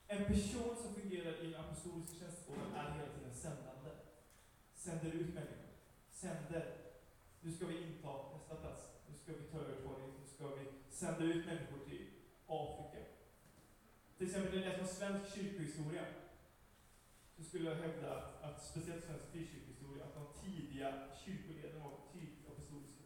En 0.07 0.25
person 0.25 0.75
som 0.81 0.93
fungerar 0.93 1.33
i 1.43 1.53
en 1.53 1.59
apostolisk 1.59 2.19
tjänstgåva 2.19 2.65
är 2.75 2.91
hela 2.91 3.13
tiden 3.13 3.33
sändande. 3.33 3.91
Sänder 4.73 5.11
ut 5.11 5.33
människor. 5.33 5.73
Sänder. 6.09 6.65
Nu 7.41 7.51
ska 7.51 7.65
vi 7.65 7.83
inta 7.83 8.13
nästa 8.33 8.55
plats. 8.55 8.81
Nu 9.09 9.15
ska 9.17 9.31
vi 9.33 9.43
ta 9.51 9.57
över 9.57 9.81
torget. 9.81 10.13
Nu 10.21 10.27
ska 10.35 10.55
vi 10.55 10.65
sända 10.89 11.23
ut 11.23 11.45
människor 11.45 11.79
till 11.89 12.05
Afrika. 12.47 13.05
Till 14.17 14.27
exempel, 14.27 14.59
när 14.59 14.65
jag 14.65 14.71
läser 14.71 14.81
om 14.81 14.87
svensk 14.87 15.35
kyrkohistoria 15.35 16.05
så 17.35 17.43
skulle 17.43 17.69
jag 17.69 17.75
hävda 17.75 18.15
att, 18.17 18.43
att 18.43 18.63
speciellt 18.63 19.05
svensk 19.05 19.25
frikyrkohistoria, 19.31 20.03
att 20.03 20.15
de 20.19 20.25
tidiga 20.43 20.89
kyrkoledarna 21.25 21.83
var 21.83 21.97
tydligt 22.13 22.49
apostoliska. 22.51 23.03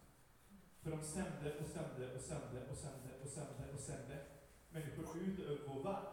För 0.81 0.91
de 0.91 1.03
sände 1.03 1.59
och 1.59 1.67
sände 1.75 2.15
och 2.15 2.21
sände 2.21 2.59
och 2.71 2.77
sände 2.77 3.11
och 3.23 3.29
sände 3.29 3.73
och 3.73 3.79
sände 3.79 4.32
människor 4.73 5.17
ut 5.17 5.39
över 5.39 5.67
vår 5.67 5.83
värld. 5.83 6.05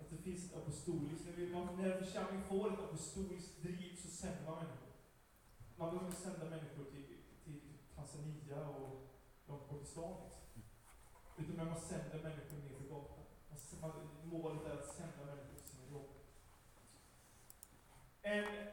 Att 0.00 0.10
det 0.10 0.16
finns 0.16 0.44
ett 0.44 0.56
apostoliskt, 0.56 1.26
när, 1.26 1.32
vi, 1.32 1.48
när 1.48 1.92
en 1.92 2.04
församling 2.04 2.42
får 2.42 2.72
ett 2.72 2.80
apostoliskt 2.80 3.62
driv 3.62 3.96
så 3.96 4.08
sänder 4.08 4.44
man 4.44 4.54
människor. 4.54 4.92
Man 5.76 5.90
behöver 5.90 6.08
inte 6.08 6.20
sända 6.20 6.50
människor 6.50 6.84
till, 6.84 7.06
till 7.44 7.60
Tanzania 7.94 8.68
och 8.68 9.08
långt 9.46 9.70
bort 9.70 9.82
i 9.82 9.86
stan. 9.86 10.16
Liksom. 10.24 11.54
Utan 11.54 11.66
man 11.66 11.80
sänder 11.80 12.22
människor 12.22 12.58
ner 12.58 12.78
till 12.78 12.88
gatan. 12.88 13.24
Man, 13.80 13.90
man, 13.90 14.08
målet 14.24 14.66
är 14.66 14.78
att 14.78 14.94
sända 14.94 15.24
människor 15.24 15.54
till 15.54 15.68
sina 15.68 15.90
jobb. 15.90 16.10
En, 18.22 18.68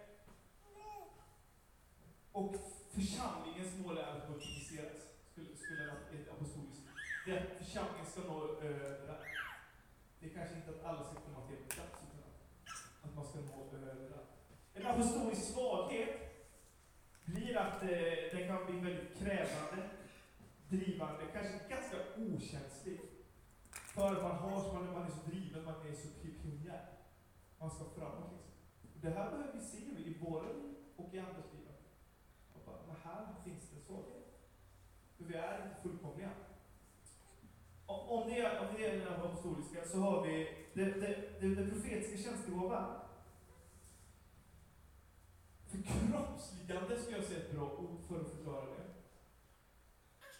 och 2.31 2.55
församlingens 2.91 3.77
mål 3.77 3.97
är 3.97 4.03
att 4.03 4.29
multipliceras, 4.29 5.01
skulle, 5.31 5.57
skulle 5.57 5.91
ett 5.91 6.29
apostoliskt. 6.29 6.83
Det 7.29 7.37
att 7.37 7.65
församlingen 7.65 8.05
ska 8.05 8.21
nå 8.21 8.37
överallt. 8.43 9.09
Eh, 9.09 9.15
det 10.19 10.25
är 10.29 10.33
kanske 10.33 10.55
inte 10.55 10.69
att 10.69 10.85
alla 10.85 11.03
ska 11.03 11.15
komma 11.15 11.47
till 11.47 11.57
en 11.57 11.67
plats, 11.67 11.97
utan 12.05 12.23
att 13.03 13.15
man 13.15 13.25
ska 13.25 13.39
nå 13.39 13.59
eh, 13.73 13.87
överallt. 13.87 14.29
En 14.73 14.85
apostolisk 14.85 15.41
svaghet 15.53 16.15
blir 17.25 17.57
att 17.57 17.83
eh, 17.83 17.89
den 18.33 18.47
kan 18.47 18.65
bli 18.65 18.79
väldigt 18.79 19.17
krävande, 19.19 19.89
drivande, 20.69 21.23
kanske 21.33 21.53
ganska 21.69 21.97
okänslig. 22.17 22.99
För 23.71 24.21
man 24.21 24.31
har, 24.31 24.73
man, 24.73 24.93
man 24.93 25.05
är 25.05 25.09
så 25.09 25.29
driven, 25.29 25.65
man 25.65 25.87
är 25.87 25.93
så 25.93 26.07
pionjär. 26.21 26.85
Man 27.59 27.71
ska 27.71 27.83
framåt 27.97 28.31
liksom. 28.31 29.01
Det 29.01 29.09
här 29.09 29.31
behöver 29.31 29.53
vi 29.53 29.59
se 29.59 29.77
i 29.77 30.17
våra 30.21 30.47
liv 30.53 30.75
och 30.95 31.13
i 31.13 31.19
andras 31.19 31.53
liv. 31.53 31.67
Och 32.53 32.87
Men 32.87 32.95
här 33.03 33.25
finns 33.43 33.69
det 33.69 33.75
en 33.75 33.81
svaghet. 33.81 34.27
För 35.17 35.23
vi 35.23 35.33
är 35.35 35.65
inte 35.65 35.81
fullkomliga. 35.81 36.29
Om 37.89 38.29
det, 38.29 38.39
är- 38.39 38.59
om 38.59 38.67
det 38.77 38.85
är 38.85 38.97
den 38.97 39.07
apostoliska 39.13 39.85
så 39.85 39.97
har 39.99 40.27
vi 40.27 40.49
den 40.73 40.99
det, 40.99 41.39
det, 41.41 41.55
det 41.55 41.69
profetiska 41.71 42.29
tjänstegåvan. 42.29 42.99
Förkroppsligande 45.67 46.99
skulle 46.99 47.17
jag 47.17 47.25
säga 47.25 47.39
är 47.39 47.43
ett 47.45 47.51
bra 47.51 47.71
ord 47.71 47.99
för 48.07 48.21
att 48.21 48.29
förklara 48.31 48.65
det. 48.65 48.85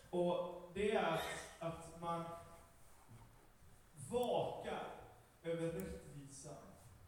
Och 0.10 0.72
det 0.74 0.92
är 0.92 1.04
att, 1.04 1.22
att 1.60 2.02
man 2.02 2.24
vakar 4.10 4.96
över 5.44 5.72
rättvisan. 5.72 6.56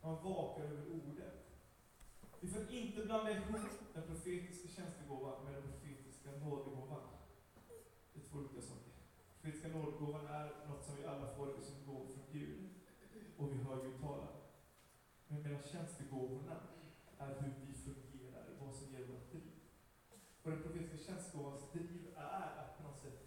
Man 0.01 0.23
vakar 0.23 0.63
över 0.63 0.85
ordet. 0.91 1.47
Vi 2.39 2.47
får 2.47 2.71
inte 2.73 3.05
blanda 3.05 3.31
ihop 3.31 3.61
den 3.93 4.03
profetiska 4.07 4.67
tjänstegåvan 4.81 5.43
med 5.45 5.53
den 5.53 5.61
profetiska 5.71 6.31
nådegåvan. 6.31 7.01
Det 8.13 8.19
är 8.19 8.29
två 8.29 8.37
olika 8.39 8.61
saker. 8.61 8.80
Profetiska 9.41 9.67
nådgåvan 9.67 10.27
är 10.27 10.67
något 10.67 10.85
som 10.85 10.95
vi 10.97 11.05
alla 11.05 11.35
får 11.35 11.61
som 11.61 11.85
gåvor 11.85 12.07
från 12.13 12.25
Gud. 12.31 12.69
Och 13.37 13.51
vi 13.53 13.57
hör 13.57 13.83
Gud 13.83 14.01
tala. 14.01 14.27
Men 15.27 15.43
medan 15.43 15.63
tjänstegåvorna 15.71 16.57
är 17.17 17.41
hur 17.41 17.53
vi 17.65 17.73
fungerar, 17.73 18.45
vad 18.59 18.75
som 18.75 18.93
ger 18.93 19.05
vårt 19.05 19.31
driv. 19.31 19.51
Och 20.43 20.51
den 20.51 20.61
profetiska 20.61 20.97
tjänstegåvans 20.97 21.71
driv 21.73 22.07
är 22.15 22.57
att 22.61 22.77
på 22.77 22.83
något 22.83 22.99
sätt, 22.99 23.19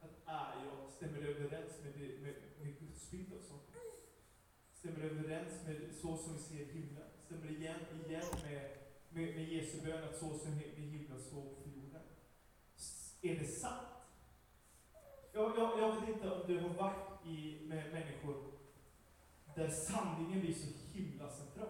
att 0.00 0.14
är 0.26 0.64
jag, 0.64 0.92
stämmer 0.92 1.20
det 1.20 1.28
överens 1.28 1.72
med, 1.84 1.92
det, 1.98 2.22
med, 2.22 2.34
med 2.60 2.78
Guds 2.80 3.10
bild 3.10 3.32
av 3.32 3.40
saker? 3.40 3.80
Stämmer 4.72 5.00
det 5.00 5.10
överens 5.10 5.66
med 5.66 5.94
så 6.02 6.16
som 6.16 6.32
vi 6.32 6.38
ser 6.38 6.64
himlen? 6.66 7.08
Stämmer 7.26 7.46
det 7.46 7.54
igen, 7.54 7.80
igen 8.08 8.24
med, 8.44 8.76
med, 9.08 9.34
med 9.34 9.48
Jesu 9.48 9.80
bön 9.86 10.04
att 10.04 10.18
så 10.18 10.38
som 10.38 10.58
vi 10.58 10.82
himlen, 10.82 11.22
så 11.22 11.42
på 11.42 11.68
jorden? 11.76 12.02
Är 13.22 13.38
det 13.38 13.46
sant? 13.46 13.97
Jag, 15.38 15.58
jag, 15.58 15.80
jag 15.80 16.00
vet 16.00 16.08
inte 16.08 16.30
om 16.30 16.40
du 16.46 16.60
har 16.60 16.68
varit 16.68 17.26
i, 17.26 17.58
med 17.68 17.92
människor 17.92 18.34
där 19.54 19.68
sanningen 19.68 20.40
blir 20.40 20.54
så 20.54 20.66
himla 20.92 21.30
central. 21.30 21.68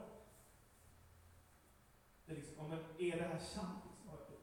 Det 2.26 2.32
är 2.32 2.37
liksom, 2.37 2.54
ja, 2.58 2.68
men 2.68 2.78
är 2.98 3.16
det 3.16 3.22
här 3.22 3.38
sant? 3.38 3.84
Liksom? 3.84 4.37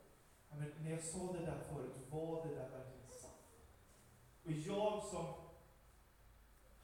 Ja, 0.49 0.55
men 0.55 0.71
när 0.83 0.91
jag 0.91 1.03
sa 1.03 1.33
det 1.33 1.45
där 1.45 1.59
förut, 1.69 1.95
var 2.11 2.47
det 2.47 2.55
där 2.55 2.69
verkligen 2.69 3.07
sant? 3.07 3.33
Och 4.43 4.51
jag 4.51 5.03
som 5.03 5.25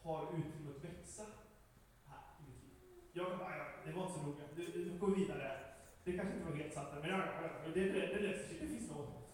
har 0.01 0.23
utrymme 0.23 0.71
att 0.77 0.83
växa 0.83 1.25
här 2.05 2.23
i 2.39 2.43
mitt 2.49 2.63
liv. 2.63 3.03
Jag 3.13 3.27
kan 3.27 3.37
bara, 3.37 3.57
ja, 3.57 3.65
det 3.85 3.91
var 3.91 4.01
inte 4.01 4.19
så 4.19 4.25
noga. 4.25 4.43
Du, 4.55 4.65
du, 4.65 4.89
du 4.89 4.97
går 4.97 5.15
vidare. 5.15 5.59
Det 6.03 6.17
kanske 6.17 6.33
inte 6.33 6.49
var 6.49 6.57
helt 6.57 6.73
sant, 6.73 6.89
men 7.01 7.09
ja, 7.09 7.17
ja, 7.17 7.49
ja, 7.65 7.71
det, 7.73 7.83
det, 7.83 7.99
det, 7.99 8.19
det, 8.21 8.59
det 8.59 8.67
finns 8.67 8.89
något. 8.89 9.30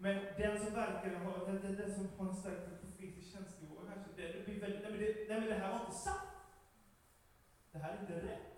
Men 0.00 0.14
den 0.36 0.64
som 0.64 0.74
verkligen 0.74 1.22
har, 1.22 1.46
den, 1.46 1.62
den, 1.62 1.76
den 1.76 1.94
som 1.94 2.08
har 2.18 2.28
en 2.28 2.36
stark 2.36 2.80
profetisk 2.80 3.32
tjänstenivå, 3.32 3.74
kanske, 3.74 4.10
det, 4.16 4.32
det 4.32 4.44
blir 4.44 4.60
väldigt, 4.60 4.82
nej 4.82 4.90
men, 4.90 5.00
det, 5.00 5.28
nej 5.28 5.40
men 5.40 5.48
det 5.48 5.54
här 5.54 5.72
var 5.72 5.80
inte 5.80 5.96
sant. 5.96 6.28
Det 7.72 7.78
här 7.78 7.96
är 7.96 8.00
inte 8.00 8.26
rätt. 8.26 8.48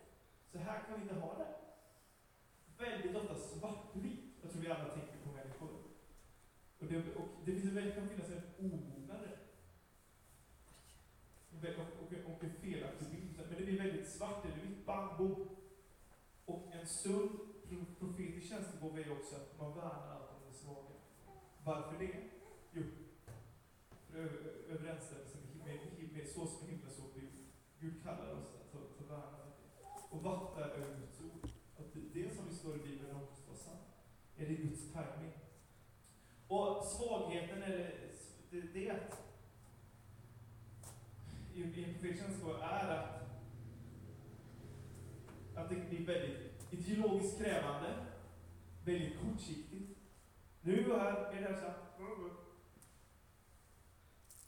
Så 0.52 0.59
här 0.59 0.80
kan 0.87 0.94
vi 0.97 1.02
inte 1.02 1.14
ha 1.14 1.38
det. 1.38 1.54
Väldigt 2.85 3.16
ofta 3.16 3.35
svartvitt. 3.35 4.35
Jag 4.42 4.52
tror 4.52 4.62
vi 4.62 4.70
alla 4.70 4.88
tänker 4.88 5.18
på 5.25 5.32
människor. 5.32 5.68
Och 6.78 6.87
det, 6.87 6.97
och 6.97 7.28
det 7.44 7.52
finns 7.52 7.75
väldigt, 7.75 7.94
kan 7.94 8.09
finnas 8.09 8.30
en 8.30 8.42
omognad 8.59 9.20
rätt. 9.23 9.47
Och, 11.50 11.64
och, 11.68 12.12
och, 12.26 12.35
och 12.35 12.44
en 12.44 12.52
felaktig 12.52 13.09
bild. 13.09 13.40
Men 13.49 13.59
det 13.59 13.64
blir 13.64 13.78
väldigt 13.78 14.09
svart 14.09 14.44
eller 14.44 14.68
vitt. 14.68 14.87
Bam, 14.87 15.16
boom. 15.18 15.49
Och 16.44 16.68
en 16.73 16.87
sund 16.87 17.30
profetisk 17.99 18.49
tjänstegåva 18.49 19.00
är 19.00 19.12
också 19.12 19.37
att 19.37 19.61
man 19.61 19.75
värnar 19.75 20.11
allt 20.14 20.30
om 20.30 20.42
det 20.49 20.54
svaga. 20.54 20.90
Varför 21.70 21.98
det? 21.98 22.14
Jo, 22.72 22.82
för 24.10 24.18
överensstämmelse 24.68 25.38
med, 25.64 25.66
med, 25.66 26.12
med, 26.12 26.28
så 26.28 26.46
som 26.46 26.68
himlen 26.68 26.90
såg 26.90 27.12
på 27.12 27.18
jorden. 27.18 27.46
Gud 27.80 28.02
kallar 28.02 28.32
oss 28.32 28.54
att, 28.54 28.98
ta 28.98 29.14
värna 29.14 29.38
det. 29.38 29.52
Och 30.10 30.22
vakta 30.22 30.60
över 30.60 30.96
Guds 31.00 31.20
ord. 31.20 31.50
Att 31.78 31.94
det, 32.12 32.34
som 32.34 32.48
vi 32.48 32.54
står 32.54 32.74
i 32.74 32.78
Bibeln 32.78 33.14
om 33.14 33.20
måste 33.20 33.48
vara 33.48 33.58
sant. 33.58 33.88
Är 34.36 34.46
det 34.46 34.54
Guds 34.54 34.92
tajming? 34.92 35.32
Och 36.48 36.84
svagheten 36.84 37.62
är 37.62 37.94
det, 38.50 38.60
det, 38.60 38.88
är 38.88 38.94
att 38.94 39.22
i, 41.54 41.62
en 41.62 41.94
profetisk 41.94 42.42
är 42.62 42.88
att, 42.88 43.22
att 45.56 45.68
det 45.68 45.76
blir 45.76 46.06
väldigt 46.06 46.66
ideologiskt 46.70 47.38
krävande, 47.38 48.06
väldigt 48.84 49.20
kortsiktigt. 49.20 49.89
Nu 50.61 50.93
och 50.93 51.00
här 51.00 51.12
är 51.12 51.40
det 51.40 51.49
här 51.49 51.55
så 51.55 51.61
här. 51.61 51.75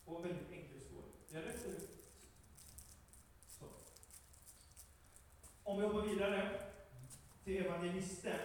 Och 0.04 0.24
väldigt 0.24 0.52
enkelspårigt. 0.52 1.30
Det 1.30 1.38
är 1.38 1.42
rätt 1.42 1.66
ut. 1.66 1.90
Så. 3.48 3.64
Om 5.62 5.80
vi 5.80 5.86
hoppar 5.86 6.02
vidare 6.02 6.60
till 7.44 7.66
evangelisten. 7.66 8.38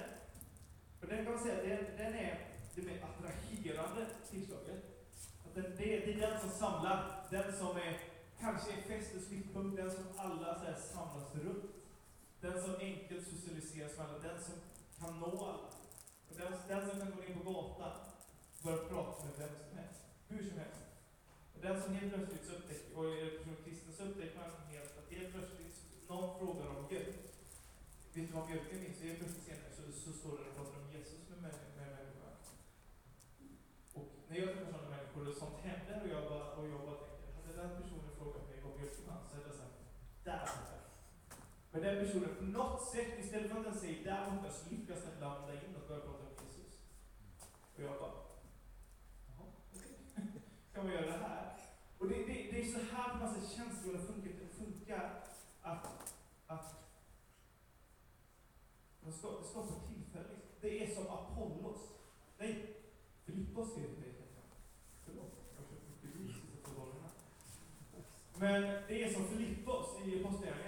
För 1.00 1.08
den 1.08 1.26
kan 1.26 1.34
man 1.34 1.44
säga, 1.44 1.76
den, 1.76 1.98
den 1.98 2.14
är 2.14 2.50
det 2.76 2.82
mer 2.82 3.04
attraherande 3.04 4.08
tillslaget. 4.30 4.84
Att 5.46 5.56
den, 5.56 5.64
det, 5.64 6.00
det 6.00 6.14
är 6.14 6.32
den 6.32 6.40
som 6.40 6.50
samlar, 6.50 7.28
den 7.32 7.58
som 7.58 7.78
är 7.78 8.00
kanske 8.40 8.72
är 8.72 8.82
fästets 8.82 9.30
mittpunkt, 9.30 9.78
den 9.78 9.92
som 9.92 10.06
alla 10.18 10.60
så 10.60 10.66
här, 10.66 10.76
samlas 10.76 11.36
runt. 11.36 11.72
Den 12.42 12.62
som 12.62 12.76
enkelt 12.76 13.28
socialiseras 13.28 13.98
med 13.98 14.08
alla, 14.08 14.20
den 14.20 14.44
som 14.44 14.54
kan 15.00 15.20
nå 15.20 15.46
alla. 15.46 15.77
Och 16.30 16.36
den, 16.40 16.52
den 16.72 16.82
som 16.90 17.00
kan 17.00 17.12
gå 17.16 17.24
in 17.24 17.40
på 17.40 17.44
gatan 17.52 17.96
och 18.58 18.64
börja 18.64 18.84
prata 18.92 19.26
med 19.26 19.34
vem 19.42 19.54
som 19.64 19.78
helst, 19.80 20.02
hur 20.30 20.42
som 20.50 20.58
helst. 20.64 20.84
Och 21.54 21.62
den 21.66 21.82
som 21.82 21.96
helt 21.96 22.14
plötsligt 22.14 22.50
upptäcker, 22.56 22.98
och 22.98 23.06
är 23.06 23.26
det 23.26 23.38
person 23.38 23.64
kristen 23.66 23.94
så 23.98 24.04
upptäcker 24.04 24.40
man 24.40 24.74
helt 24.74 24.98
att 25.00 25.12
helt 25.18 25.34
plötsligt 25.34 25.76
någon 26.10 26.40
frågar 26.40 26.68
om 26.76 26.86
Gud. 26.90 27.14
Vet 28.14 28.28
du 28.28 28.34
vad 28.38 28.48
björken 28.48 28.80
finns? 28.84 29.02
Helt 29.02 29.20
plötsligt 29.20 29.48
senare 29.50 29.72
så, 29.78 29.82
så 30.04 30.10
står 30.20 30.34
det 30.38 30.44
och 30.50 30.56
pratar 30.58 30.80
om 30.82 30.92
Jesus 30.96 31.22
med, 31.30 31.40
med, 31.46 31.56
med 31.78 31.88
människan. 31.98 32.36
Och 33.98 34.08
när 34.28 34.38
jag 34.38 34.50
träffar 34.54 34.72
sådana 34.72 34.90
människor 34.96 35.24
och 35.30 35.38
sånt 35.42 35.60
händer 35.68 35.98
och 36.04 36.10
jag 36.16 36.24
bara, 36.32 36.46
och 36.58 36.68
jag 36.74 36.82
bara 36.88 37.00
tänker, 37.08 37.30
hade 37.36 37.54
den 37.62 37.82
personen 37.82 38.12
frågat 38.18 38.44
mig 38.50 38.64
om 38.68 38.74
björken 38.82 39.24
så 39.30 39.34
hade 39.36 39.48
jag 39.50 39.58
sagt, 39.62 39.78
där! 40.24 40.50
Men 41.78 41.86
den 41.86 42.06
personen 42.06 42.36
på 42.36 42.44
något 42.44 42.82
sätt, 42.82 43.20
istället 43.20 43.52
för 43.52 43.58
att 43.58 43.64
den 43.64 43.80
säger 43.80 44.04
där 44.04 44.32
borta, 44.32 44.50
så 44.54 44.70
lyckas 44.70 45.04
den 45.04 45.20
landa 45.20 45.54
in 45.54 45.76
och 45.76 45.88
börja 45.88 46.02
prata 46.02 46.24
om 46.24 46.34
Jesus. 46.44 46.82
Och 47.76 47.84
jag 47.84 48.00
bara, 48.00 48.12
jaha, 49.28 49.46
okej. 49.74 49.92
Kan 50.74 50.84
man 50.84 50.94
göra 50.94 51.06
det 51.06 51.12
här? 51.12 51.58
Och 51.98 52.08
det, 52.10 52.16
det, 52.16 52.52
det 52.52 52.62
är 52.62 52.66
så 52.66 52.80
här 52.96 53.10
på 53.10 53.26
något 53.26 53.34
sätt 53.34 53.58
känslorna 53.58 54.00
funkar, 54.00 54.32
funkar 54.58 55.24
att, 55.62 55.86
att 56.48 56.76
man 59.00 59.14
ska, 59.14 59.28
det 59.28 59.48
skapar 59.48 59.88
tillfälle. 59.88 60.34
Liksom. 60.36 60.52
Det 60.62 60.84
är 60.84 60.96
som 60.96 61.08
Apollos. 61.08 61.82
Nej, 62.38 62.76
Filippos 63.26 63.78
är 63.78 63.82
det. 63.82 64.14
Förlåt, 65.06 65.34
jag 65.56 65.62
har 65.62 65.70
köpt 65.70 66.04
mycket 66.04 66.18
gris. 66.18 66.36
Men 68.40 68.62
det 68.62 69.04
är 69.04 69.14
som 69.14 69.28
Filippos 69.28 69.88
i 70.06 70.24
Apostlagärningarna. 70.24 70.67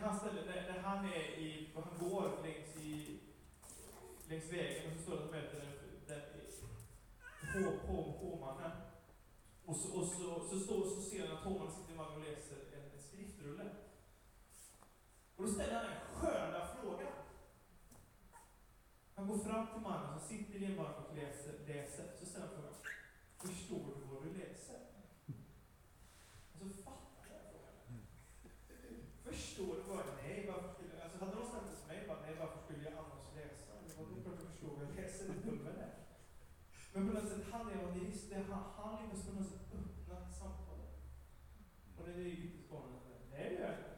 När 0.00 0.08
han, 0.08 0.18
ställer, 0.18 0.46
när, 0.46 0.72
när 0.72 0.80
han 0.82 1.04
är 1.04 1.38
i, 1.38 1.68
han 1.74 2.08
går 2.08 2.42
längs, 2.42 2.76
i, 2.76 3.20
längs 4.28 4.52
vägen 4.52 4.92
och 4.92 4.96
så 4.96 5.02
står 5.02 5.16
det 5.16 5.24
att 5.24 5.30
de 5.30 5.36
möter 5.36 5.60
den, 6.06 6.20
på, 7.52 7.86
på, 7.86 8.02
hovmannen. 8.02 8.70
Och 9.64 9.76
så, 9.76 10.00
och 10.00 10.06
så, 10.06 10.48
så, 10.48 10.60
står, 10.60 10.84
så 10.84 11.02
ser 11.02 11.26
han 11.26 11.36
att 11.36 11.44
hovmannen 11.44 11.72
sitter 11.72 11.92
i 11.94 11.96
vagnen 11.96 12.18
och 12.18 12.24
läser 12.24 12.56
en, 12.56 12.90
en 12.94 13.02
skriftrulle. 13.02 13.64
Och 15.36 15.44
då 15.46 15.52
ställer 15.52 15.74
han 15.74 15.84
den 15.84 16.00
sköna 16.14 16.66
frågan. 16.66 17.12
Han 19.14 19.28
går 19.28 19.38
fram 19.38 19.66
till 19.66 19.80
mannen 19.80 20.18
som 20.18 20.28
sitter 20.28 20.62
i 20.62 20.64
en 20.64 20.76
vagn 20.76 21.04
och 21.08 21.16
läser, 21.16 21.52
läser. 21.66 22.16
Så 22.20 22.26
ställer 22.26 22.46
han 22.46 22.54
frågan. 22.54 22.74
Förstår 23.36 23.94
du 23.98 24.14
vad 24.14 24.22
du 24.24 24.30
läser? 24.38 24.80
Och 26.52 26.58
så 26.60 26.82
fattar 26.82 27.26
jag 27.32 27.42
frågan. 27.50 28.02
Förstår 29.24 29.74
du 29.74 29.82
vad 29.82 30.00
Nej, 30.30 30.50
varför 30.52 30.68
skulle 30.74 30.94
jag... 30.94 31.02
Alltså 31.02 31.18
hade 31.18 31.34
någon 31.34 31.50
sagt 31.50 31.66
till 31.78 31.88
mig 31.88 32.06
bara, 32.08 32.20
nej, 32.26 32.34
varför 32.42 32.58
skulle 32.64 32.84
jag 32.88 32.94
annars 33.02 33.26
läsa? 33.40 33.72
Det 33.82 33.94
var 33.98 34.22
klart 34.22 34.38
jag 34.42 34.50
förstår 34.52 34.70
vad 34.76 34.84
jag 34.86 34.94
läser, 35.00 35.24
det 35.28 35.40
dumma 35.46 35.70
där. 35.80 35.94
Men 36.92 37.06
på 37.06 37.12
något 37.14 37.28
sätt, 37.28 37.44
han 37.52 37.68
är 37.68 37.74
evangelist. 37.78 38.32
Han, 38.50 38.62
han 38.76 39.02
lyckas 39.02 39.26
på 39.26 39.32
något 39.32 39.50
sätt 39.52 39.66
öppna 39.78 40.16
samtalet. 40.40 40.94
Och 41.96 42.02
det 42.06 42.12
är 42.12 42.16
ju 42.18 42.30
riktigt 42.30 42.66
spännande. 42.66 43.14
Nej, 43.32 43.44
det 43.50 43.54
gör 43.60 43.70
jag 43.70 43.78
inte. 43.78 43.94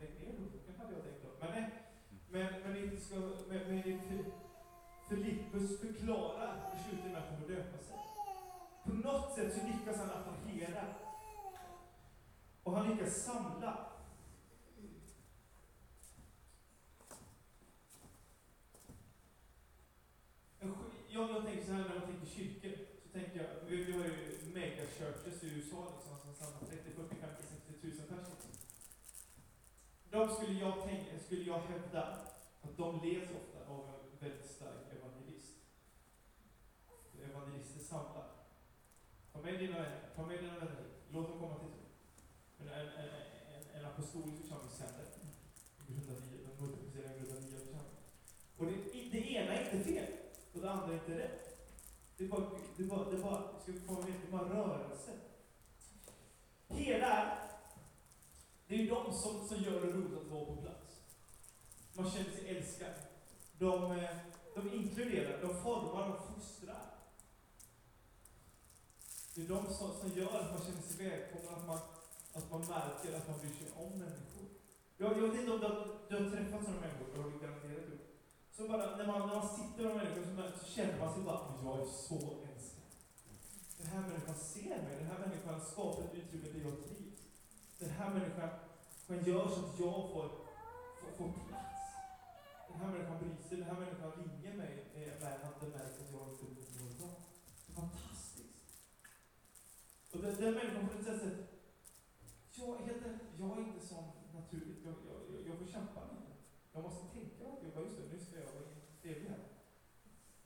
Lägg 0.00 0.12
ner 0.20 0.32
boken 0.38 0.74
hade 0.80 0.92
jag 0.94 1.04
tänkt 1.04 1.22
då. 1.24 1.30
Men 1.40 1.50
nej. 1.56 1.66
Men, 2.32 2.46
men 2.62 2.72
med, 3.48 3.68
med 3.68 3.86
men, 3.86 4.24
Filippus 5.08 5.80
förklarar 5.80 6.72
i 6.74 6.82
slutet 6.88 7.12
med 7.12 7.22
att 7.22 7.28
han 7.28 7.40
får 7.40 7.48
döpa 7.48 7.78
sig. 7.78 7.96
På 8.84 8.92
något 8.92 9.34
sätt 9.34 9.54
så 9.54 9.66
lyckas 9.66 9.98
han 9.98 10.10
attrahera. 10.10 10.84
Och 12.62 12.76
han 12.76 12.90
lyckas 12.90 13.24
samla. 13.24 13.86
Jag, 20.60 21.30
jag 21.30 21.44
tänker 21.44 21.64
så 21.64 21.72
här 21.72 21.82
när 21.82 21.88
man 21.88 22.08
tänker 22.08 22.26
kyrkor, 22.26 22.84
så 23.02 23.08
tänker 23.08 23.36
jag, 23.36 23.68
vi, 23.68 23.84
vi 23.84 23.92
har 23.92 24.04
ju 24.04 24.38
megachurches 24.54 25.42
i 25.42 25.46
USA 25.46 25.88
liksom, 25.94 26.18
som 26.18 26.34
samlar 26.34 26.68
30, 26.68 26.90
40, 26.96 27.14
50, 27.14 27.42
60 27.42 27.72
tusen 27.80 28.06
personer. 28.06 28.36
De 30.10 30.28
skulle 30.34 30.58
jag, 30.60 30.82
tänka, 30.84 31.18
skulle 31.18 31.42
jag 31.42 31.58
hävda 31.58 32.18
de 32.82 33.00
leds 33.06 33.30
ofta 33.40 33.72
av 33.72 33.88
en 33.88 34.18
väldigt 34.20 34.50
stark 34.50 34.82
evangelist. 34.96 35.56
Evangelister 37.24 37.80
samlar. 37.80 38.28
Ta 39.32 39.40
med 39.40 39.58
dina 39.58 39.76
vänner, 39.76 40.10
ta 40.16 40.26
med 40.26 40.38
dina 40.38 40.58
vänner 40.58 40.84
Låt 41.14 41.28
dem 41.28 41.38
komma 41.38 41.54
till 41.58 41.68
tro. 41.68 41.84
Men 42.56 42.68
en, 42.68 42.88
en, 42.88 43.08
en, 43.54 43.64
en 43.74 43.84
apostolisk 43.84 44.42
församling 44.42 44.70
sänder. 44.70 45.06
Grundar 45.86 46.20
nya, 46.20 46.38
de 46.48 46.64
multiplicerar 46.64 47.18
grundar 47.18 47.40
nya 47.40 47.58
församlingar. 47.58 48.02
Och 48.56 48.66
det, 48.66 48.72
det 49.12 49.30
ena 49.30 49.52
är 49.54 49.64
inte 49.64 49.88
fel, 49.88 50.12
och 50.52 50.60
det 50.60 50.70
andra 50.70 50.88
är 50.88 50.94
inte 50.94 51.18
rätt. 51.18 51.68
Det 52.16 52.24
är 52.24 52.28
bara, 52.28 52.50
det 52.76 52.82
är 52.82 52.86
bara, 52.88 53.10
det 53.10 53.16
är 53.16 53.22
bara, 53.22 53.60
ska 53.60 53.72
vi 53.72 53.80
komma 53.80 54.00
med, 54.00 54.12
det 54.12 54.26
är 54.26 54.38
bara 54.38 54.54
rörelse. 54.54 55.10
Hela 56.68 57.38
det 58.72 58.74
är 58.74 58.78
ju 58.78 58.88
de 58.88 59.12
som, 59.12 59.48
som 59.48 59.62
gör 59.62 59.80
det 59.80 59.92
roligt 59.92 60.18
att 60.18 60.26
vara 60.26 60.44
på 60.44 60.56
plats. 60.56 60.81
Man 61.94 62.10
känner 62.10 62.30
sig 62.30 62.56
älskad. 62.56 62.94
De, 63.58 63.92
eh, 63.92 64.16
de 64.54 64.72
inkluderar, 64.72 65.42
de 65.42 65.62
formar, 65.62 66.08
de 66.08 66.34
fostrar. 66.34 66.92
Det 69.34 69.42
är 69.42 69.48
de 69.48 69.66
som, 69.74 69.90
som 70.00 70.10
gör 70.10 70.40
att 70.40 70.52
man 70.52 70.62
känner 70.66 70.82
sig 70.82 71.08
välkommen, 71.08 71.54
att 71.54 71.66
man, 71.66 71.78
att 72.32 72.50
man 72.50 72.60
märker 72.60 73.16
att 73.16 73.28
man 73.28 73.38
bryr 73.40 73.54
sig 73.60 73.70
om 73.84 73.98
människor. 73.98 74.46
Jag, 74.96 75.18
jag 75.18 75.28
vet 75.28 75.40
inte 75.40 75.52
om 75.52 75.60
du 75.60 75.66
har, 75.66 75.86
du 76.08 76.14
har 76.16 76.30
träffat 76.30 76.64
sådana 76.64 76.80
människor, 76.80 77.06
det 77.14 77.22
har 77.22 77.30
du 77.30 77.38
garanterat 77.38 77.88
gjort. 77.90 78.06
Så 78.56 78.68
bara, 78.68 78.96
när 78.96 79.06
man, 79.06 79.28
när 79.28 79.34
man 79.36 79.48
sitter 79.56 79.82
med 79.84 79.96
människor 79.96 80.22
så, 80.24 80.58
så 80.58 80.72
känner 80.74 80.98
man 80.98 81.14
sig 81.14 81.22
bara, 81.22 81.40
jag 81.64 81.80
är 81.80 81.86
så 81.86 82.18
älskad. 82.50 82.90
Den 83.78 83.86
här 83.86 84.00
människan 84.08 84.34
ser 84.34 84.76
mig, 84.84 84.96
den 84.98 85.06
här 85.06 85.18
människan 85.18 85.60
skapar 85.60 86.02
ett 86.04 86.14
utrymme 86.14 86.48
där 86.52 86.60
jag 86.60 86.76
trivs. 86.84 87.20
Den 87.78 87.90
här 87.90 88.10
människan, 88.10 88.48
människan 89.06 89.32
gör 89.32 89.48
så 89.48 89.60
att 89.66 89.80
jag 89.80 89.94
får, 90.12 90.28
får, 91.00 91.10
får 91.18 91.32
plats. 91.48 91.71
Den 92.72 92.80
här 92.80 92.92
människan 92.92 93.18
bryr 93.18 93.48
sig, 93.48 93.56
den 93.58 93.66
här 93.66 93.80
människan 93.80 94.12
ringer 94.12 94.56
mig 94.56 94.72
eh, 94.94 95.12
när 95.20 95.38
han 95.38 95.54
inte 95.54 95.66
märker 95.66 96.04
att 96.04 96.12
jag 96.12 96.28
inte 96.28 96.82
något 96.82 96.98
bra. 96.98 97.10
Det 97.66 97.72
är 97.72 97.76
fantastiskt. 97.80 98.58
Och 100.12 100.22
den, 100.22 100.34
den 100.40 100.54
människan 100.54 100.88
på 100.88 100.98
ett 100.98 101.04
sätt, 101.04 101.38
jag, 102.54 102.76
helt, 102.76 103.02
jag 103.38 103.58
är 103.58 103.60
inte 103.60 103.86
sån 103.86 104.04
naturligt, 104.34 104.84
jag, 104.84 104.94
jag, 105.08 105.46
jag 105.48 105.58
får 105.58 105.66
kämpa 105.66 106.00
lite. 106.00 106.32
Jag 106.72 106.82
måste 106.82 107.06
tänka 107.14 107.44
att 107.48 107.74
jag 107.74 107.84
just 107.84 107.96
det, 107.96 108.12
nu 108.12 108.18
ska 108.24 108.36
jag 108.36 108.52
vara 108.52 108.64
trevlig 109.02 109.28
här. 109.28 109.44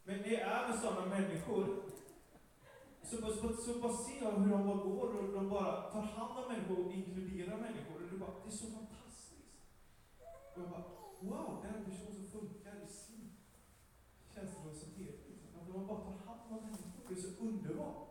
Men 0.05 0.23
det 0.23 0.41
är 0.41 0.69
med 0.69 0.79
sådana 0.79 1.07
människor 1.07 1.83
så, 3.03 3.17
så, 3.17 3.57
så 3.57 3.81
bara 3.81 3.93
ser 3.93 4.23
jag 4.23 4.33
hur 4.33 4.51
de 4.51 4.67
bara 4.67 4.77
går 4.77 5.15
och 5.17 5.33
de 5.33 5.49
bara 5.49 5.91
tar 5.91 6.03
hand 6.03 6.39
om 6.39 6.53
människor 6.53 6.87
och 6.87 6.93
inkluderar 6.93 7.57
människor. 7.57 8.03
Och 8.03 8.11
det, 8.11 8.19
bara, 8.19 8.35
det 8.45 8.49
är 8.49 8.57
så 8.57 8.67
fantastiskt. 8.67 9.33
Och 10.55 10.63
jag 10.63 10.71
bara, 10.71 10.85
wow, 11.21 11.59
det 11.63 11.69
är 11.69 11.75
en 11.75 11.85
person 11.85 12.15
som 12.15 12.41
funkar 12.41 12.77
i 12.85 12.93
sin 12.93 13.33
känslolöshet. 14.35 15.29
Liksom. 15.29 15.61
Att 15.61 15.73
de 15.73 15.87
bara 15.87 16.01
tar 16.01 16.27
hand 16.27 16.41
om 16.53 16.63
människor. 16.63 17.03
Det 17.09 17.15
är 17.15 17.21
så 17.21 17.45
underbart. 17.45 18.07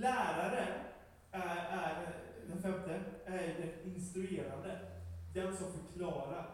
Lärare, 0.00 0.84
är, 1.30 1.56
är 1.56 2.14
den 2.48 2.62
femte, 2.62 3.00
är 3.24 3.58
den 3.58 3.94
instruerande. 3.94 4.78
Den 5.34 5.56
som 5.56 5.72
förklarar. 5.72 6.46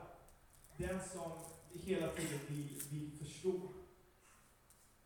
Den 0.77 1.01
som 1.01 1.33
hela 1.73 2.09
tiden 2.09 2.39
vill, 2.49 2.83
vill 2.91 3.19
förstå. 3.19 3.61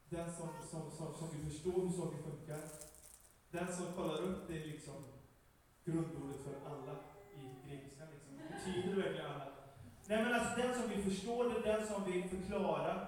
Den 0.09 0.33
som, 0.33 0.48
som, 0.70 0.90
som, 0.90 1.14
som 1.14 1.29
vill 1.31 1.51
förstå 1.51 1.70
hur 1.70 1.90
saker 1.90 2.22
funkar. 2.22 2.61
Den 3.51 3.77
som 3.77 3.92
kollar 3.96 4.22
upp 4.22 4.48
det 4.48 4.66
liksom 4.66 5.05
grundordet 5.85 6.40
för 6.44 6.70
alla 6.70 6.96
i 7.35 7.68
grekiskan. 7.68 8.09
Liksom. 8.12 8.38
Betyder 8.48 8.96
det 8.96 9.03
verkligen 9.03 9.31
alla? 9.31 9.46
Nej 10.07 10.24
men 10.24 10.35
alltså 10.35 10.61
den 10.62 10.74
som 10.74 10.90
vill 10.90 11.03
förstå 11.03 11.42
det, 11.48 11.61
den 11.61 11.87
som 11.87 12.12
vill 12.12 12.29
förklara. 12.29 13.07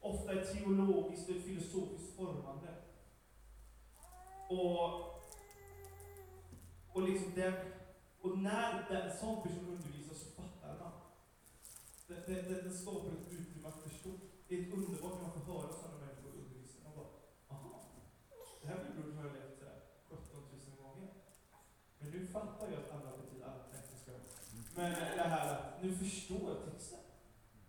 Ofta 0.00 0.32
ett 0.32 0.52
teologiskt 0.52 1.28
och 1.28 1.36
ett 1.36 1.44
filosofiskt 1.44 2.16
formande. 2.16 2.83
Och, 4.54 4.88
och 6.92 7.02
liksom 7.02 7.32
den, 7.34 7.54
och 8.20 8.38
när 8.38 8.90
en 8.90 9.16
sån 9.18 9.42
person 9.42 9.66
undervisar 9.68 10.14
så 10.14 10.26
fattar 10.40 10.78
man. 10.80 10.92
Den, 12.06 12.20
den, 12.26 12.64
den, 12.64 12.74
skapar 12.78 13.08
ett 13.08 13.32
utrymme 13.32 13.68
att 13.68 13.82
förstå. 13.82 14.10
Det 14.48 14.54
är 14.54 14.60
ett 14.62 14.74
underbart 14.74 15.14
när 15.14 15.22
man 15.22 15.32
får 15.32 15.52
höra 15.52 15.72
sådana 15.72 15.98
människor 16.04 16.30
undervisa. 16.40 16.78
Man 16.84 16.92
bara, 16.98 17.10
aha, 17.52 17.82
det 18.62 18.68
här 18.68 18.78
bibelordet 18.84 19.16
har 19.16 19.24
jag 19.24 19.34
läst 19.34 19.60
17 20.08 20.18
000 20.32 20.82
gånger. 20.82 21.08
Men 21.98 22.10
nu 22.10 22.26
fattar 22.26 22.66
jag 22.72 22.80
att 22.82 22.92
alla 22.96 23.16
betyder 23.16 23.44
alla 23.46 23.64
tekniska 23.72 24.12
Men 24.74 24.90
det 25.18 25.28
här 25.34 25.52
att, 25.54 25.82
nu 25.82 25.96
förstår 25.96 26.44
jag 26.50 26.72
texten. 26.72 26.98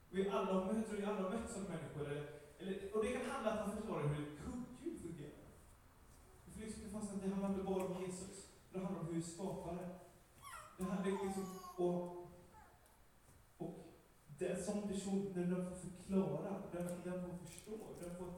Vi 0.10 0.30
alla 0.30 0.54
har 0.54 0.74
mött, 0.74 0.88
tror 0.88 1.04
alla 1.04 1.22
har 1.22 1.30
mött 1.30 1.50
sådana 1.50 1.70
människor. 1.70 2.06
Eller, 2.60 2.96
och 2.96 3.04
det 3.04 3.12
kan 3.12 3.32
handla 3.32 3.52
om 3.52 3.58
att 3.58 3.68
man 3.68 3.78
förklarar 3.78 4.08
hur. 4.08 4.35
Det 6.96 7.02
fast 7.02 7.14
att 7.14 7.22
det 7.22 7.30
handlar 7.30 7.50
inte 7.50 7.64
bara 7.64 7.86
om 7.86 8.04
Jesus. 8.06 8.48
Det 8.72 8.80
handlar 8.80 9.02
om 9.02 9.08
hur 9.08 9.14
vi 9.14 9.22
skapar 9.22 9.74
det. 9.76 9.90
Det 10.78 10.84
handlar 10.84 11.26
liksom, 11.26 11.60
och, 11.78 12.28
och 13.58 13.74
den 14.38 14.64
som 14.64 14.82
person, 14.82 15.34
när 15.36 15.46
den 15.46 15.70
får 15.70 15.76
förklara, 15.76 16.62
den, 16.72 16.88
den 17.04 17.30
får 17.30 17.46
förstå, 17.46 17.78
den 18.02 18.16
får 18.16 18.34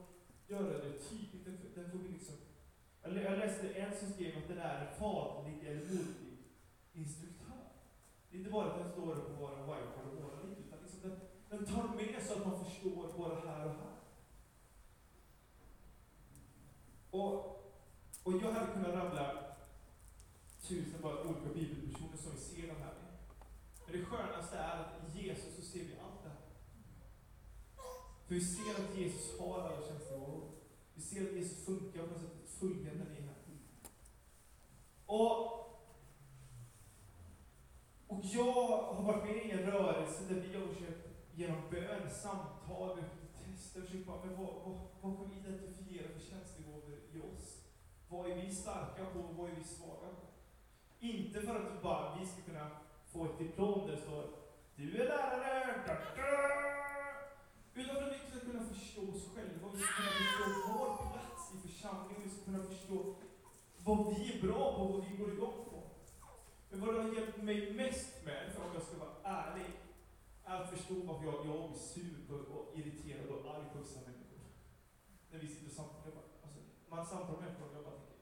göra 0.47 0.83
det 0.83 0.99
tydligt, 0.99 1.45
den, 1.45 1.57
den 1.75 1.91
får 1.91 1.99
liksom... 1.99 2.35
Jag 3.03 3.37
läste 3.39 3.69
en 3.69 3.97
som 3.97 4.09
skrev 4.09 4.37
att 4.37 4.47
den 4.47 4.57
är 4.57 4.85
en 4.85 4.99
fadlig 4.99 5.67
eller 5.67 5.81
modig 5.81 6.37
instruktör. 6.93 7.67
Det 8.29 8.37
är 8.37 8.39
inte 8.39 8.51
bara 8.51 8.71
att 8.71 8.83
den 8.83 8.91
står 8.91 9.15
på 9.15 9.33
våra 9.33 9.61
whiteboard 9.61 10.07
och 10.07 10.21
målar 10.21 10.43
lite, 10.49 10.61
utan 10.61 10.79
liksom 10.83 11.09
den, 11.09 11.19
den 11.49 11.65
tar 11.65 11.95
med 11.95 12.23
så 12.23 12.33
att 12.33 12.45
man 12.45 12.65
förstår 12.65 13.17
både 13.17 13.35
här 13.35 13.65
och 13.65 13.71
här. 13.71 13.97
Och, 17.11 17.57
och 18.27 18.33
jag 18.33 18.51
hade 18.51 18.73
kunnat 18.73 18.95
rabbla 18.95 19.33
tusen 20.61 21.01
bara 21.01 21.23
olika 21.23 21.49
bibelpersoner 21.53 22.17
som 22.17 22.31
vi 22.31 22.37
ser 22.37 22.67
de 22.67 22.73
här 22.73 22.93
med. 23.01 23.13
Men 23.85 23.99
det 23.99 24.05
skönaste 24.05 24.57
är 24.57 24.79
att 24.79 25.15
i 25.15 25.27
Jesus 25.27 25.55
så 25.55 25.61
ser 25.61 25.79
vi 25.79 25.95
allt 26.03 26.23
det 26.23 26.29
här. 26.29 26.45
För 28.27 28.35
vi 28.35 28.41
ser 28.41 28.71
att 28.71 28.97
Jesus 28.97 29.39
har 29.39 29.59
alla 29.59 29.87
tjänstevaror. 29.87 30.51
Vi 30.93 31.01
ser 31.01 31.21
att 31.21 31.35
Jesus 31.35 31.65
funkar 31.65 31.99
på 31.99 32.07
något 32.07 32.21
sätt 32.21 32.49
fullgande 32.59 33.03
i 33.03 33.21
här. 33.21 33.35
Och, 35.05 35.41
och 38.07 38.21
jag 38.21 38.53
har 38.93 39.03
varit 39.03 39.23
med 39.23 39.45
i 39.45 39.51
en 39.51 39.71
rörelse 39.71 40.23
där 40.29 40.41
vi 40.41 40.57
har 40.57 40.67
försökt 40.67 41.07
genom 41.35 41.61
bön, 41.71 42.11
samtal, 42.11 43.03
tester, 43.45 43.81
försökt 43.81 44.07
bara, 44.07 44.25
men 44.25 44.37
vad, 44.37 44.53
vad, 44.53 44.79
vad 45.01 45.17
kan 45.17 45.29
vi 45.29 45.37
identifiera 45.37 46.07
för 46.07 46.19
tjänster? 46.19 46.56
Vad 48.09 48.31
är 48.31 48.35
vi 48.35 48.55
starka 48.55 49.05
på 49.13 49.19
och 49.19 49.35
vad 49.35 49.49
är 49.49 49.55
vi 49.55 49.63
svaga 49.63 50.07
på? 50.07 50.27
Inte 50.99 51.41
för 51.41 51.55
att 51.55 51.83
bara 51.83 52.17
vi 52.19 52.25
ska 52.25 52.41
kunna 52.41 52.69
få 53.05 53.25
ett 53.25 53.39
diplom 53.39 53.87
där 53.87 53.95
det 53.95 54.01
står 54.01 54.29
Du 54.75 55.01
är 55.01 55.05
lärare! 55.05 55.83
Da, 55.87 55.93
da, 55.93 56.57
utan 57.73 57.95
för 57.95 58.03
att 58.03 58.13
vi 58.13 58.29
ska 58.29 58.39
kunna 58.39 58.65
förstå 58.65 59.01
oss 59.01 59.35
själva, 59.35 59.69
vi 59.73 59.79
ska 59.79 59.93
kunna 59.93 60.09
förstå 60.09 60.73
vår 60.73 61.11
plats 61.11 61.53
i 61.55 61.67
församlingen, 61.67 62.23
vi 62.23 62.29
ska 62.29 62.45
kunna 62.45 62.63
förstå 62.63 63.15
vad 63.77 64.15
vi 64.15 64.33
är 64.33 64.41
bra 64.41 64.75
på, 64.75 64.81
och 64.81 64.93
vad 64.93 65.05
vi 65.09 65.17
går 65.17 65.33
igång 65.33 65.65
på. 65.69 65.83
Men 66.69 66.81
vad 66.81 66.95
det 66.95 67.01
har 67.01 67.13
hjälpt 67.13 67.37
mig 67.43 67.73
mest 67.73 68.25
med, 68.25 68.51
för 68.53 68.63
om 68.63 68.73
jag 68.73 68.83
ska 68.83 68.97
vara 68.97 69.15
ärlig, 69.23 69.65
är 70.45 70.61
att 70.61 70.69
förstå 70.69 70.93
varför 70.93 71.25
jag, 71.25 71.33
jag 71.33 71.69
blir 71.69 71.79
sur 71.79 72.17
och, 72.29 72.57
och 72.57 72.77
irriterad 72.79 73.29
och 73.29 73.55
arg 73.55 73.65
på 73.73 73.79
vissa 73.79 73.99
människor. 73.99 74.39
När 75.31 75.39
vi 75.39 75.47
sitter 75.47 75.65
och 75.65 75.71
samtalar. 75.71 76.26
Alltså, 76.97 77.15
man 77.15 77.25
samtalar 77.25 77.41
med 77.41 77.57
folk 77.59 77.71
och 77.71 77.77
jag 77.77 77.83
bara 77.83 77.93
tänker, 77.93 78.17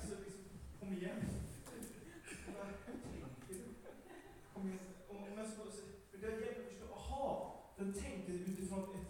så 0.08 0.14
liksom, 0.24 0.44
kom 0.80 0.92
igen. 0.92 1.20
Kom 4.54 4.68
igen. 4.68 4.78
Om, 5.08 5.16
om 5.16 5.38
jag 5.38 5.48
ska, 5.48 5.62
för 6.10 6.18
det 6.18 6.26
hjälper 6.26 6.60
att 6.60 6.68
förstå, 6.68 6.94
aha, 6.94 7.54
den 7.78 7.92
tänker 7.92 8.32
utifrån 8.32 8.94
ett 8.94 9.06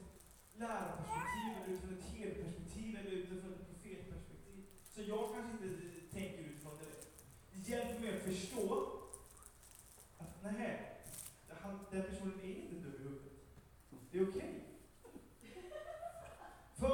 lärarperspektiv, 0.54 1.56
eller 1.56 1.74
utifrån 1.74 1.98
ett 1.98 2.04
helperspektiv 2.04 2.96
eller 2.96 3.10
utifrån 3.10 3.52
ett 3.52 3.68
profetperspektiv. 3.68 4.66
Så 4.94 5.02
jag 5.02 5.34
kanske 5.34 5.52
inte 5.52 5.68
tänker 6.12 6.44
utifrån 6.44 6.78
det. 6.78 7.06
Det 7.52 7.70
hjälper 7.70 8.00
mig 8.00 8.16
att 8.16 8.22
förstå 8.22 8.92
att 10.18 10.42
nej, 10.42 11.02
han, 11.48 11.78
den 11.90 12.02
personen 12.02 12.40
är 12.40 12.54
inte 12.54 12.74
dum 12.74 12.94
i 12.94 13.02
huvudet. 13.02 13.32
Det 14.10 14.18
är 14.18 14.28
okej 14.28 14.59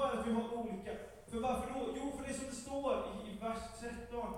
gör 0.07 0.21
att 0.21 0.27
vi 0.27 0.33
har 0.33 0.55
olika. 0.55 0.90
För 1.27 1.40
varför 1.40 1.75
då? 1.75 1.95
Jo, 1.97 2.12
för 2.16 2.27
det 2.29 2.35
som 2.35 2.47
det 2.47 2.55
står 2.55 2.92
i, 2.92 3.31
i 3.31 3.38
vers 3.38 3.59
13. 3.81 4.35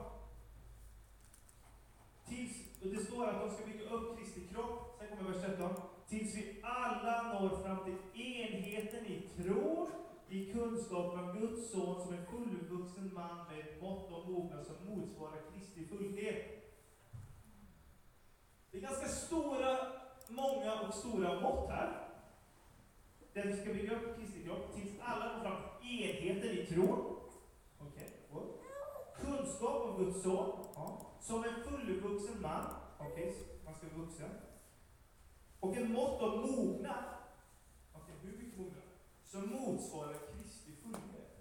Tills, 2.28 2.81
det 2.83 3.04
står 3.04 3.26
att 3.26 3.40
de 3.40 3.50
ska 3.50 3.66
bygga 3.66 3.90
upp 3.90 4.18
Kristi 4.18 4.40
kropp. 4.40 4.96
Sen 4.98 5.16
kommer 5.16 5.31
vers 5.31 5.42
13. 5.42 5.74
Tills 6.09 6.37
vi 6.37 6.61
alla 6.62 7.22
når 7.22 7.62
fram 7.62 7.85
till 7.85 8.22
enheten 8.22 9.07
i 9.07 9.28
tro, 9.37 9.88
i 10.28 10.52
kunskapen 10.52 11.24
om 11.24 11.38
Guds 11.38 11.72
son 11.72 12.02
som 12.02 12.14
en 12.14 12.26
fullvuxen 12.26 13.14
man 13.14 13.46
med 13.48 13.59
ett 13.59 13.83
mått 13.83 14.12
av 14.12 14.31
mognad 14.31 14.66
som 14.66 14.76
motsvarar 14.88 15.42
Kristi 15.52 15.87
fullhet. 15.87 16.59
Det 18.70 18.78
är 18.78 18.83
ganska 18.83 19.09
stora, 19.09 19.78
många 20.28 20.81
och 20.81 20.94
stora 20.94 21.40
mått 21.40 21.70
här. 21.70 22.08
Där 23.38 23.46
vi 23.46 23.57
ska 23.57 23.72
bygga 23.72 23.96
upp 23.96 24.16
Kristi 24.16 24.44
kropp 24.44 24.74
tills 24.74 25.01
alla 25.01 25.33
når 25.33 25.42
fram 25.44 25.62
till 25.81 26.03
enheten 26.03 26.51
i 26.51 26.66
tron. 26.66 27.16
Okej, 27.79 28.09
okay. 28.31 28.48
Kunskap 29.20 29.83
om 29.83 30.05
Guds 30.05 30.22
son. 30.22 30.66
Ja. 30.74 31.12
Som 31.20 31.44
en 31.44 31.55
fullvuxen 31.64 32.42
man. 32.42 32.64
Okej, 32.98 33.12
okay. 33.12 33.33
man 33.64 33.74
ska 33.74 33.87
vara 33.87 34.07
vuxen. 34.07 34.31
Och 35.61 35.77
en 35.77 35.92
mått 35.92 36.22
av 36.22 36.38
mognad. 36.38 37.05
Okej, 37.92 38.14
okay. 38.14 38.31
hur 38.31 38.38
mycket 38.38 38.59
mognad? 38.59 38.83
Som 39.24 39.51
motsvarar 39.51 40.14
Kristi 40.33 40.70
fullhet. 40.83 41.38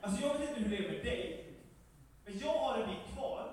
Alltså 0.00 0.26
jag 0.26 0.38
vet 0.38 0.48
inte 0.48 0.60
hur 0.60 0.70
det 0.70 0.84
är 0.84 0.92
med 0.92 1.04
dig. 1.04 1.54
Men 2.24 2.38
jag 2.38 2.58
har 2.58 2.80
en 2.80 2.88
bit 2.88 3.14
kvar. 3.14 3.50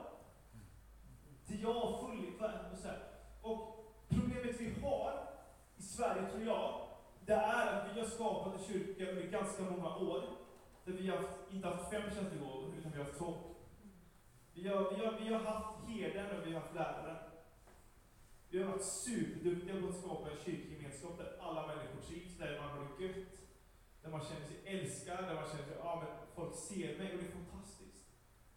Till 1.47 1.62
jag 1.62 1.73
har 1.73 2.08
fullhet. 2.08 2.41
Och, 2.73 2.80
så 2.80 2.88
här. 2.88 2.99
och 3.41 3.86
problemet 4.10 4.56
vi 4.62 4.82
har 4.82 5.30
Sverige, 5.91 6.30
tror 6.30 6.43
jag, 6.43 6.88
det 7.25 7.34
är 7.34 7.67
att 7.67 7.95
vi 7.95 7.99
har 7.99 8.08
skapat 8.08 8.54
en 8.54 8.65
kyrka 8.67 9.10
under 9.10 9.27
ganska 9.27 9.63
många 9.63 9.95
år, 9.95 10.23
där 10.86 10.93
vi 10.93 11.10
har 11.10 11.17
haft, 11.17 11.54
inte 11.54 11.67
haft 11.67 11.91
fem 11.91 12.01
tjänstegåvor, 12.15 12.73
utan 12.77 12.91
vi 12.91 12.97
har 12.97 13.06
haft 13.06 13.17
två. 13.17 13.34
Vi 14.54 14.67
har, 14.67 14.95
vi 14.95 15.06
har, 15.06 15.19
vi 15.19 15.34
har 15.34 15.39
haft 15.39 15.89
herden 15.89 16.39
och 16.39 16.47
vi 16.47 16.54
har 16.54 16.62
haft 16.62 16.75
läraren. 16.75 17.17
Vi 18.49 18.63
har 18.63 18.71
varit 18.71 18.86
superduktiga 18.86 19.82
på 19.82 19.88
att 19.88 19.95
skapa 19.95 20.32
en 20.32 20.38
kyrkgemenskap 20.45 21.17
där 21.17 21.38
alla 21.41 21.67
människor 21.67 22.01
trivs, 22.08 22.38
där 22.38 22.62
man 22.62 22.69
har 22.69 22.88
det 22.97 23.06
gött, 23.06 23.38
där 24.01 24.10
man 24.10 24.21
känner 24.21 24.47
sig 24.47 24.58
älskad, 24.65 25.23
där 25.23 25.36
man 25.36 25.49
känner 25.49 25.63
sig, 25.63 25.77
ja 25.80 26.04
men 26.04 26.27
folk 26.36 26.56
ser 26.56 26.97
mig 26.97 27.13
och 27.13 27.19
det 27.21 27.27
är 27.27 27.32
fantastiskt. 27.32 28.06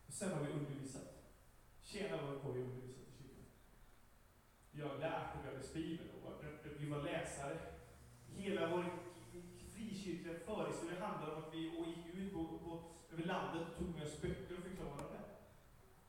Och 0.07 0.12
sen 0.12 0.33
har 0.33 0.44
vi 0.44 0.53
undervisat. 0.53 1.09
Tjena 1.83 2.23
vad 2.23 2.42
på 2.42 2.53
vi 2.53 2.61
undervisat 2.61 3.09
i 3.09 3.23
kyrkan. 3.23 3.44
Vi 4.70 4.83
har 4.83 4.99
lärt 4.99 5.35
och 5.35 5.40
vi 5.44 5.49
har 5.49 5.57
läst 5.57 5.75
Bibeln 5.75 6.13
vi 6.85 6.90
var 6.90 7.03
läsare. 7.03 7.59
Hela 8.37 8.70
vår 8.70 8.85
frikyrkliga 9.75 10.38
förhistoria 10.38 11.07
handlar 11.07 11.35
om 11.35 11.42
att 11.42 11.55
vi 11.55 11.59
gick 11.59 12.14
ut 12.14 12.33
på, 12.33 12.44
på, 12.44 12.83
över 13.12 13.25
landet 13.25 13.68
och 13.68 13.79
tog 13.79 13.94
med 13.94 14.07
oss 14.07 14.20
böcker 14.23 14.57
och 14.59 14.62
förklarade. 14.62 15.18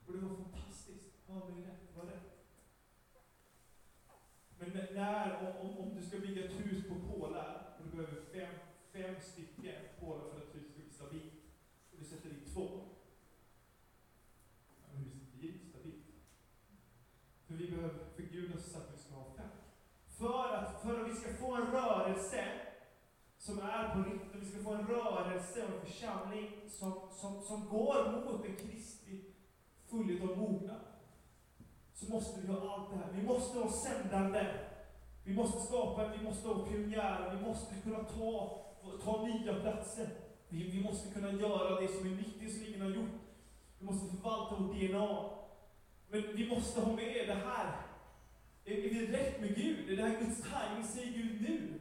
Och 0.06 0.14
det 0.14 0.20
var 0.20 0.36
fantastiskt. 0.36 1.14
Ja, 1.28 1.34
var 1.34 1.42
rätt 1.42 1.96
var 1.96 2.06
rätt. 2.06 2.32
Men 4.60 4.70
när, 4.96 5.58
om, 5.62 5.78
om 5.78 5.96
du 5.96 6.02
ska 6.02 6.18
bygga 6.18 6.46
ett 6.46 6.66
hus 6.66 6.84
på 6.88 6.96
pålar 6.96 7.76
och 7.78 7.86
du 7.86 7.98
behöver 7.98 8.22
fem, 8.34 8.56
fem 8.94 9.16
stycken 9.22 9.76
pålar 10.00 10.30
för 10.30 10.38
att 10.38 10.56
huset 10.56 10.72
ska 10.72 10.82
bli 10.82 10.92
stabilt, 10.92 11.34
och 11.92 11.98
du 12.00 12.06
sätter 12.06 12.30
in 12.30 12.46
två, 12.54 12.82
ja, 14.78 14.98
huset 14.98 15.34
blir 15.34 15.54
inte 15.54 15.66
stabilt. 15.66 16.06
För 17.48 17.54
vi 17.54 17.72
behöver, 17.72 18.06
för 18.16 18.24
Gud 18.24 18.52
har 18.52 18.60
sagt 18.60 18.90
att 18.90 18.94
vi 18.94 19.04
ska 19.04 19.16
ha 19.16 19.34
fem. 19.38 19.50
För 20.18 20.55
för 20.86 21.02
att 21.02 21.12
vi 21.12 21.16
ska 21.16 21.34
få 21.34 21.56
en 21.56 21.72
rörelse 21.72 22.44
som 23.38 23.60
är 23.60 23.94
på 23.94 24.10
riktigt, 24.10 24.36
och 24.36 24.42
vi 24.42 24.46
ska 24.46 24.64
få 24.64 24.74
en 24.74 24.88
rörelse 24.88 25.64
och 25.64 25.74
en 25.74 25.86
församling 25.86 26.52
som, 26.70 27.02
som, 27.12 27.42
som 27.42 27.70
går 27.70 28.12
mot 28.12 28.46
en 28.46 28.56
Kristi 28.56 29.24
fullhet 29.90 30.30
av 30.30 30.38
mognad, 30.38 30.82
så 31.94 32.12
måste 32.12 32.42
vi 32.42 32.48
ha 32.48 32.74
allt 32.74 32.90
det 32.92 32.98
här. 32.98 33.12
Vi 33.12 33.24
måste 33.24 33.60
ha 33.60 33.72
sändande. 33.72 34.46
Vi 35.24 35.34
måste 35.34 35.62
skapa, 35.62 36.08
vi 36.08 36.24
måste 36.24 36.48
ha 36.48 36.66
pionjärer, 36.66 37.36
vi 37.36 37.48
måste 37.48 37.76
kunna 37.84 38.04
ta, 38.04 38.62
ta 39.04 39.26
nya 39.26 39.54
platser. 39.54 40.10
Vi, 40.50 40.72
vi 40.72 40.84
måste 40.84 41.14
kunna 41.14 41.32
göra 41.32 41.82
det 41.82 41.88
som 41.88 42.06
är 42.06 42.16
viktigt, 42.16 42.54
som 42.54 42.66
ingen 42.68 42.82
har 42.82 42.90
gjort. 42.90 43.22
Vi 43.80 43.86
måste 43.86 44.16
förvalta 44.16 44.56
vårt 44.56 44.76
DNA. 44.76 45.30
Men 46.10 46.36
vi 46.36 46.50
måste 46.50 46.82
ha 46.82 46.92
med 46.94 47.28
det 47.28 47.42
här. 47.46 47.95
Är, 48.66 48.76
vi 48.76 49.08
rätt 49.08 49.42
med 49.42 49.56
Gud? 49.56 49.90
Är 49.90 49.96
det 49.96 50.04
här 50.04 50.20
Guds 50.20 50.42
timing? 50.42 50.84
Säger 50.84 51.14
Gud 51.14 51.42
nu? 51.42 51.80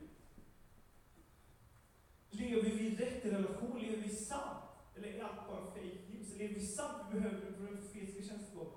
Lever 2.30 2.62
vi 2.62 2.86
i 2.86 2.96
rätt 2.96 3.24
relation? 3.24 3.78
Lever 3.82 3.96
vi 3.96 4.08
sant? 4.08 4.64
Eller 4.96 5.08
är 5.08 5.22
allt 5.22 5.48
bara 5.48 5.66
fake 5.66 5.98
news? 6.10 6.36
Lever 6.38 6.54
vi 6.54 6.66
sant? 6.66 7.02
Vi 7.12 7.20
behöver 7.20 7.40
vår 7.58 7.66
profetiska 7.66 8.22
tjänstgåva. 8.22 8.70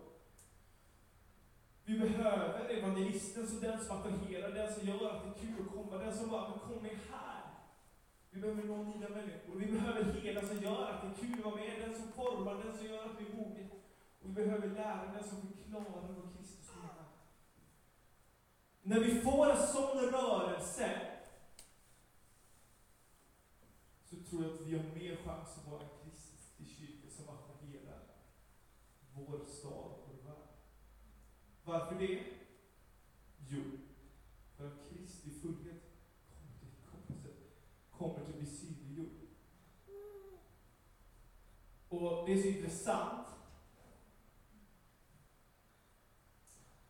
Vi 1.86 2.00
behöver 2.00 2.70
evangelisten, 2.70 3.48
så 3.48 3.60
den 3.60 3.80
som 3.80 3.98
attraherar, 3.98 4.52
den 4.52 4.74
som 4.74 4.88
gör 4.88 5.10
att 5.12 5.24
det 5.24 5.30
är 5.30 5.48
kul 5.48 5.66
att 5.66 5.74
komma, 5.76 5.98
den 5.98 6.18
som 6.18 6.30
bara, 6.30 6.60
kom 6.60 6.84
med 6.84 6.98
här. 7.12 7.42
Vi 8.32 8.42
behöver 8.42 8.64
nå 8.64 8.84
nya 8.84 9.10
människor. 9.10 9.56
Vi 9.56 9.66
behöver 9.66 10.14
hela 10.22 10.42
som 10.42 10.58
gör 10.64 10.90
att 10.92 11.02
det 11.02 11.08
är 11.08 11.28
kul 11.28 11.40
att 11.40 11.46
vara 11.46 11.56
med, 11.56 11.82
den 11.82 11.96
som 11.96 12.12
formar, 12.12 12.64
den 12.64 12.78
som 12.78 12.88
gör 12.88 13.06
att 13.06 13.20
vi 13.20 13.26
är 13.26 13.36
mogna. 13.36 13.66
Och 14.22 14.30
vi 14.30 14.34
behöver 14.34 14.68
läraren, 14.68 15.14
den 15.14 15.24
som 15.24 15.38
förklarar 15.42 15.92
vad 15.92 16.38
Kristus. 16.38 16.67
När 18.88 19.00
vi 19.00 19.22
får 19.22 19.50
en 19.52 19.68
sån 19.68 19.98
rörelse, 19.98 21.02
så 24.10 24.16
tror 24.16 24.44
jag 24.44 24.54
att 24.54 24.62
vi 24.62 24.78
har 24.78 24.84
mer 24.84 25.16
chans 25.16 25.58
att 25.58 25.72
vara 25.72 25.82
en 25.82 25.90
Kristi 26.04 26.66
kyrka 26.66 27.10
som 27.10 27.30
attraherar 27.30 28.04
vår 29.16 29.46
stad 29.46 29.72
och 29.74 30.10
vår 30.10 30.30
värld. 30.30 30.48
Varför 31.64 31.96
det? 31.96 32.24
Jo, 33.48 33.64
för 34.58 34.68
att 34.68 34.90
Kristi 34.90 35.30
fullhet 35.30 35.84
kommer 36.30 36.60
till, 36.60 36.70
kommer 36.86 37.22
till, 37.24 37.34
kommer 37.92 38.26
till 38.26 38.34
att 38.34 38.40
bli 38.40 38.46
synliggjord. 38.46 39.28
Och 41.90 42.28
det 42.28 42.34
är 42.34 42.42
så 42.42 42.48
intressant 42.48 43.28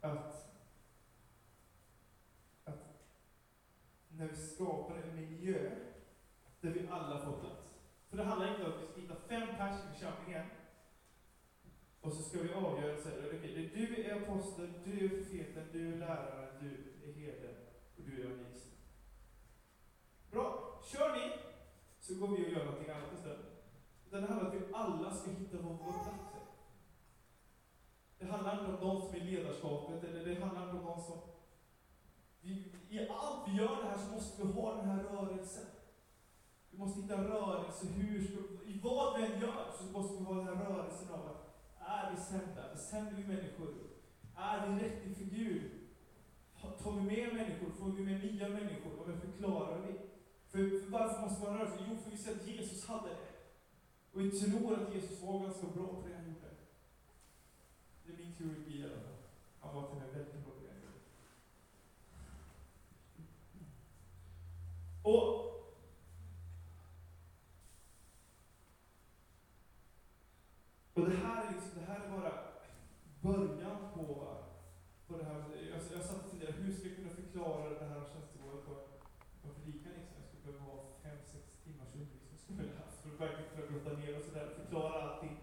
att, 0.01 0.47
att 2.65 2.87
när 4.17 4.27
vi 4.27 4.35
skapar 4.35 4.95
en 4.95 5.15
miljö 5.15 5.71
där 6.61 6.69
vi 6.69 6.87
alla 6.91 7.25
får 7.25 7.39
plats. 7.39 7.67
För 8.09 8.17
det 8.17 8.23
handlar 8.23 8.51
inte 8.51 8.65
om 8.65 8.71
att 8.71 8.81
vi 8.81 8.87
ska 8.87 9.01
hitta 9.01 9.15
fem 9.27 9.47
pers 9.57 9.79
i 9.85 9.93
församlingen 9.93 10.45
och 12.01 12.13
så 12.13 12.23
ska 12.23 12.39
vi 12.39 12.53
avgöra 12.53 12.93
och 12.93 12.99
säga, 12.99 13.27
okay, 13.27 13.69
du 13.75 14.03
är 14.03 14.21
apostel, 14.21 14.73
du 14.85 15.05
är 15.05 15.09
profeten, 15.09 15.63
du 15.71 15.93
är 15.93 15.97
läraren, 15.97 16.49
du 16.61 16.69
är 17.09 17.13
herden 17.13 17.55
och 17.97 18.03
du 18.03 18.21
är 18.21 18.25
evangelist. 18.25 18.67
Bra, 20.31 20.79
kör 20.91 21.15
ni, 21.15 21.31
så 21.99 22.15
går 22.15 22.27
vi 22.27 22.45
och 22.45 22.49
gör 22.49 22.65
någonting 22.65 22.89
annat 22.89 23.13
istället. 23.13 23.45
Utan 24.07 24.21
det 24.21 24.27
handlar 24.27 24.49
om 24.49 24.55
att 24.55 24.61
vi 24.61 24.73
alla 24.73 25.13
ska 25.13 25.31
hitta 25.31 25.57
vår, 25.57 25.69
vår 25.69 25.91
plats. 25.91 26.27
Det 28.19 28.25
handlar 28.25 28.59
inte 28.59 28.73
om 28.73 28.87
någon 28.87 29.01
som 29.01 29.15
är 29.15 29.19
ledarskapet, 29.19 30.03
eller 30.03 30.25
det 30.25 30.41
handlar 30.41 30.63
inte 30.63 30.77
om 30.77 30.83
någon 30.83 31.01
som... 31.01 31.36
Vi, 32.41 32.73
I 32.89 33.07
allt 33.09 33.47
vi 33.47 33.57
gör 33.57 33.83
det 33.83 33.89
här 33.89 33.97
så 33.97 34.11
måste 34.11 34.41
vi 34.41 34.53
ha 34.53 34.75
den 34.75 34.89
här 34.89 35.03
rörelsen. 35.03 35.65
Vi 36.69 36.77
måste 36.77 37.01
hitta 37.01 37.23
rörelse, 37.23 37.87
hur 37.87 38.27
ska, 38.27 38.37
i 38.65 38.79
vad 38.83 39.17
vi 39.17 39.25
än 39.25 39.41
gör 39.41 39.71
så 39.77 39.83
måste 39.83 40.17
vi 40.17 40.23
ha 40.23 40.35
den 40.35 40.57
här 40.57 40.65
rörelsen 40.65 41.09
av 41.09 41.27
att 41.27 41.47
är 41.79 42.11
vi 42.11 42.17
sända? 42.17 42.77
Sänder 42.77 43.13
vi 43.13 43.27
människor? 43.27 43.73
Är 44.35 44.67
vi 44.67 44.83
rätt 44.83 45.05
inför 45.05 45.23
Gud? 45.23 45.71
Tar 46.83 46.91
vi 46.91 47.01
med 47.01 47.33
människor? 47.33 47.69
Får 47.69 47.91
vi 47.91 48.05
med 48.05 48.23
nya 48.23 48.49
människor? 48.49 48.91
Och 48.99 49.07
vad 49.07 49.19
förklarar 49.19 49.81
vi? 49.81 49.93
För, 50.47 50.79
för 50.79 50.91
varför 50.91 51.21
måste 51.21 51.45
man 51.45 51.57
röra 51.57 51.71
sig? 51.71 51.85
Jo, 51.89 51.97
för 51.97 52.11
vi 52.11 52.17
ser 52.17 52.31
att 52.31 52.47
Jesus 52.47 52.85
hade 52.87 53.09
det. 53.09 53.37
Och 54.13 54.21
vi 54.21 54.31
tror 54.31 54.73
att 54.73 54.93
Jesus 54.93 55.21
var 55.21 55.39
ganska 55.39 55.67
bra 55.67 55.87
på 55.87 56.07
det 56.07 56.15
han 56.15 56.25
gjorde. 56.25 56.49
Det 58.05 58.13
är 58.13 58.17
min 58.17 58.33
teori, 58.33 58.79
i 58.79 58.83
alla 58.83 59.01
fall. 59.01 59.17
Han 59.59 59.75
var 59.75 59.89
till 59.89 59.97
mig 59.99 60.07
väldigt 60.07 60.43
bra 60.43 60.53
på 60.53 60.61
det 60.61 60.71
han 60.71 60.81
gjorde. 60.81 61.03
Och 65.07 65.33
Och 70.93 71.05
det 71.09 71.15
här 71.15 71.47
är, 71.47 71.51
liksom, 71.51 71.71
det 71.79 71.85
här 71.91 71.99
är 72.05 72.09
bara 72.17 72.33
början 73.21 73.77
på, 73.93 74.05
på 75.07 75.17
det 75.17 75.23
här. 75.23 75.39
Jag, 75.71 75.79
jag 75.95 76.03
satt 76.05 76.25
och 76.25 76.29
funderade, 76.31 76.57
hur 76.57 76.73
ska 76.73 76.87
jag 76.87 76.95
kunna 76.97 77.09
förklara 77.09 77.69
det 77.69 77.85
här 77.91 78.01
tjänstemålet 78.11 78.65
på, 78.65 78.73
på 79.41 79.47
predikan? 79.55 79.91
Liksom. 79.97 80.15
Jag 80.19 80.27
skulle 80.27 80.43
behöva 80.45 80.65
ha 80.71 80.77
fem, 81.03 81.19
sex 81.33 81.43
timmars 81.63 81.91
undervisning 81.93 82.39
skulle 82.43 82.63
jag 82.69 82.79
haft 82.83 82.97
för 83.01 83.09
att 83.09 83.21
verkligen 83.23 83.49
kunna 83.51 83.67
grotta 83.69 83.91
ner 84.01 84.17
och 84.17 84.25
sådär. 84.27 84.47
Förklara 84.61 84.95
allting. 85.03 85.35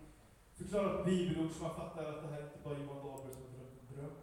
Förklara 0.55 1.05
bibelord 1.05 1.51
så 1.53 1.63
man 1.63 1.75
fattar 1.75 2.05
att 2.05 2.23
det 2.23 2.29
här 2.33 2.41
är 2.41 2.47
inte 2.51 2.65
bara 2.65 2.79
Johan 2.79 3.05
Dahlberg 3.05 3.35
som 3.35 3.43
har 3.43 3.53
drömt 3.57 3.81
en 3.81 3.89
dröm. 3.95 4.17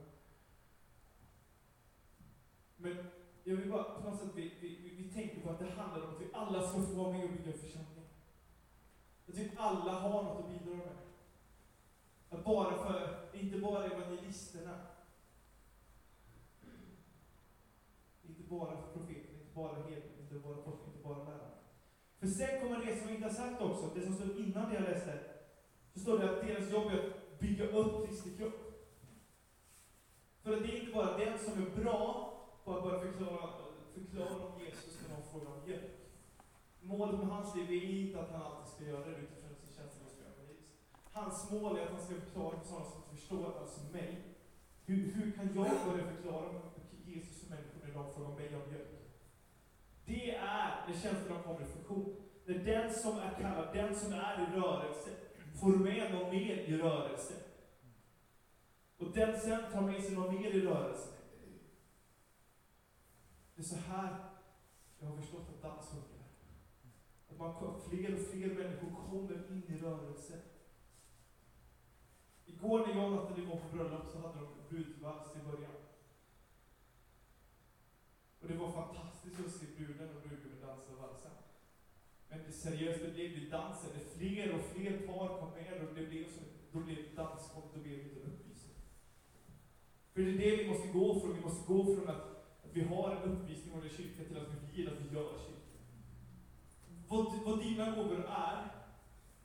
Men 2.84 2.96
jag 3.44 3.56
vill 3.56 3.72
bara 3.72 3.84
på 3.84 4.10
något 4.10 4.20
sätt, 4.20 4.30
vi, 4.36 4.54
vi, 4.62 4.70
vi, 4.84 4.90
vi 5.04 5.10
tänker 5.10 5.41
på 5.41 5.41
att 5.52 5.60
det 5.60 5.82
handlar 5.82 6.08
om 6.08 6.16
att 6.16 6.22
vi 6.22 6.28
alla 6.34 6.68
ska 6.68 6.82
få 6.82 6.94
vara 6.94 7.12
med 7.12 7.24
och 7.24 7.30
bygga 7.30 7.52
en 7.54 7.60
församling. 7.60 8.06
Att 9.28 9.38
vi 9.38 9.52
alla 9.58 9.92
har 9.92 10.24
något 10.24 10.40
att 10.40 10.50
bidra 10.52 10.76
med. 10.76 10.98
Att 12.30 12.46
bara 12.46 12.78
för, 12.78 13.30
inte 13.34 13.58
bara 13.60 13.86
evangelisterna. 13.86 14.78
Inte 18.24 18.44
bara 18.44 18.78
för 18.78 18.94
profeten, 18.94 19.36
inte 19.40 19.54
bara 19.56 19.76
heden, 19.76 20.12
inte 20.20 20.36
bara 20.36 20.56
forskning, 20.56 20.88
inte 20.88 21.08
bara 21.08 21.24
läraren. 21.24 21.52
För 22.20 22.28
sen 22.28 22.62
kommer 22.62 22.86
det 22.86 22.98
som 22.98 23.08
vi 23.08 23.16
inte 23.16 23.28
har 23.28 23.34
sagt 23.34 23.62
också, 23.62 23.90
det 23.96 24.02
som 24.02 24.14
stod 24.14 24.40
innan 24.40 24.70
det 24.70 24.76
jag 24.76 24.84
läste. 24.84 25.20
Så 25.94 26.00
står 26.00 26.20
det 26.20 26.32
att 26.32 26.48
deras 26.48 26.72
jobb 26.72 26.92
är 26.92 27.08
att 27.08 27.40
bygga 27.40 27.66
upp 27.66 28.08
Kristi 28.08 28.38
kropp. 28.38 28.72
För 30.44 30.58
att 30.58 30.64
det 30.64 30.70
är 30.70 30.80
inte 30.80 30.94
bara 30.94 31.18
den 31.18 31.40
som 31.40 31.62
är 31.62 31.84
bra 31.84 32.34
på 32.64 32.78
att 32.78 32.84
bara 32.84 33.00
förklara, 33.00 33.71
förklara 34.00 34.46
om 34.48 34.60
Jesus 34.66 34.94
när 35.02 35.16
någon 35.16 35.28
frågar 35.32 35.52
om 35.58 35.70
hjälp. 35.70 35.92
Målet 36.82 37.20
med 37.20 37.28
hans 37.28 37.56
liv 37.56 37.70
är 37.72 37.86
inte 38.00 38.22
att 38.22 38.32
han 38.32 38.42
alltid 38.42 38.74
ska 38.74 38.84
göra 38.84 39.06
det 39.06 39.18
utifrån 39.26 39.56
sin 39.56 39.76
känsla 39.78 40.02
Hans 41.14 41.52
mål 41.52 41.78
är 41.78 41.82
att 41.82 41.92
han 41.92 42.02
ska 42.02 42.16
förklara 42.16 42.60
för 42.60 42.66
sådana 42.68 42.86
som 42.86 43.02
förstår, 43.18 43.60
alltså 43.60 43.82
mig. 43.92 44.22
Hur, 44.86 45.12
hur 45.12 45.32
kan 45.32 45.46
jag 45.46 45.54
börja 45.54 46.06
förklara 46.16 46.62
Jesus 47.06 47.42
för 47.42 47.50
människor 47.50 47.80
när 47.84 47.94
de 47.94 48.14
frågar 48.14 48.36
mig 48.36 48.56
om 48.56 48.70
mjölk? 48.70 48.88
Det 50.06 50.36
är 50.36 50.88
när 50.88 50.94
känslorna 51.02 51.44
kommer 51.44 51.62
i 51.62 51.66
funktion. 51.66 52.16
När 52.46 52.56
den 52.56 52.94
som 52.94 53.20
är 53.20 53.34
kallad, 53.42 53.76
den 53.76 53.96
som 53.96 54.14
är 54.14 54.48
i 54.48 54.60
rörelse, 54.60 55.10
får 55.60 55.70
med 55.70 56.14
någon 56.14 56.30
mer 56.30 56.56
i 56.58 56.78
rörelse. 56.78 57.34
Och 58.98 59.12
den 59.12 59.40
sen 59.40 59.72
tar 59.72 59.82
med 59.82 60.04
sig 60.04 60.16
någon 60.16 60.36
mer 60.36 60.52
i 60.52 60.62
rörelse. 60.62 61.10
Det 63.62 63.66
är 63.66 63.78
så 63.78 63.92
här 63.92 64.16
jag 65.00 65.08
har 65.08 65.18
förstått 65.18 65.50
att 65.50 65.62
dans 65.62 65.90
funkar. 65.90 66.26
Att 67.30 67.40
man, 67.40 67.82
fler 67.90 68.14
och 68.14 68.20
fler 68.20 68.48
människor 68.48 68.90
kommer 69.10 69.52
in 69.52 69.64
i 69.68 69.78
rörelse. 69.78 70.40
Igår 72.46 72.88
när 72.88 72.96
jag 72.96 73.06
och 73.06 73.12
Nathalie 73.12 73.46
var 73.46 73.56
på 73.56 73.76
bröllop 73.76 74.08
så 74.08 74.18
hade 74.18 74.40
de 74.40 74.48
brudvals 74.70 75.36
i 75.36 75.52
början. 75.52 75.78
Och 78.42 78.48
det 78.48 78.58
var 78.58 78.72
fantastiskt 78.72 79.40
att 79.40 79.52
se 79.52 79.66
bruden 79.78 80.16
och 80.16 80.22
brudgummen 80.22 80.62
dansa 80.62 80.92
valsen. 81.02 81.32
Men 82.30 82.44
det 82.44 82.52
seriöst, 82.52 83.00
det 83.06 83.12
blev 83.12 83.50
dansen. 83.50 83.90
Det 83.94 84.18
fler 84.18 84.56
och 84.56 84.62
fler 84.62 85.08
par 85.08 85.40
kom 85.40 85.50
med 85.50 85.88
och 85.88 85.96
det 85.96 86.06
blev 86.08 86.30
som, 86.34 86.44
då 86.72 86.80
blev 86.80 86.98
det 86.98 87.16
dansgolv, 87.16 87.66
då 87.74 87.80
blev 87.80 87.98
det 87.98 88.04
inte 88.04 88.20
upplysning. 88.20 88.76
För 90.14 90.22
det 90.22 90.30
är 90.30 90.38
det 90.38 90.64
vi 90.64 90.70
måste 90.70 90.88
gå 90.88 91.20
från. 91.20 91.36
Vi 91.36 91.42
måste 91.42 91.74
gå 91.74 91.96
från 91.96 92.10
att 92.10 92.31
vi 92.74 92.82
har 92.82 93.16
en 93.16 93.32
uppvisning 93.32 93.76
av 93.76 93.84
det 93.84 93.90
kyrka 93.90 94.24
till 94.24 94.38
att 94.38 94.48
vi 94.54 94.78
vill 94.78 94.88
att 94.88 95.02
vi 95.02 95.16
gör 95.16 95.38
kyrka. 95.38 95.78
Vad, 97.08 97.36
vad 97.46 97.60
dina 97.60 97.96
gåvor 97.96 98.26
är, 98.30 98.70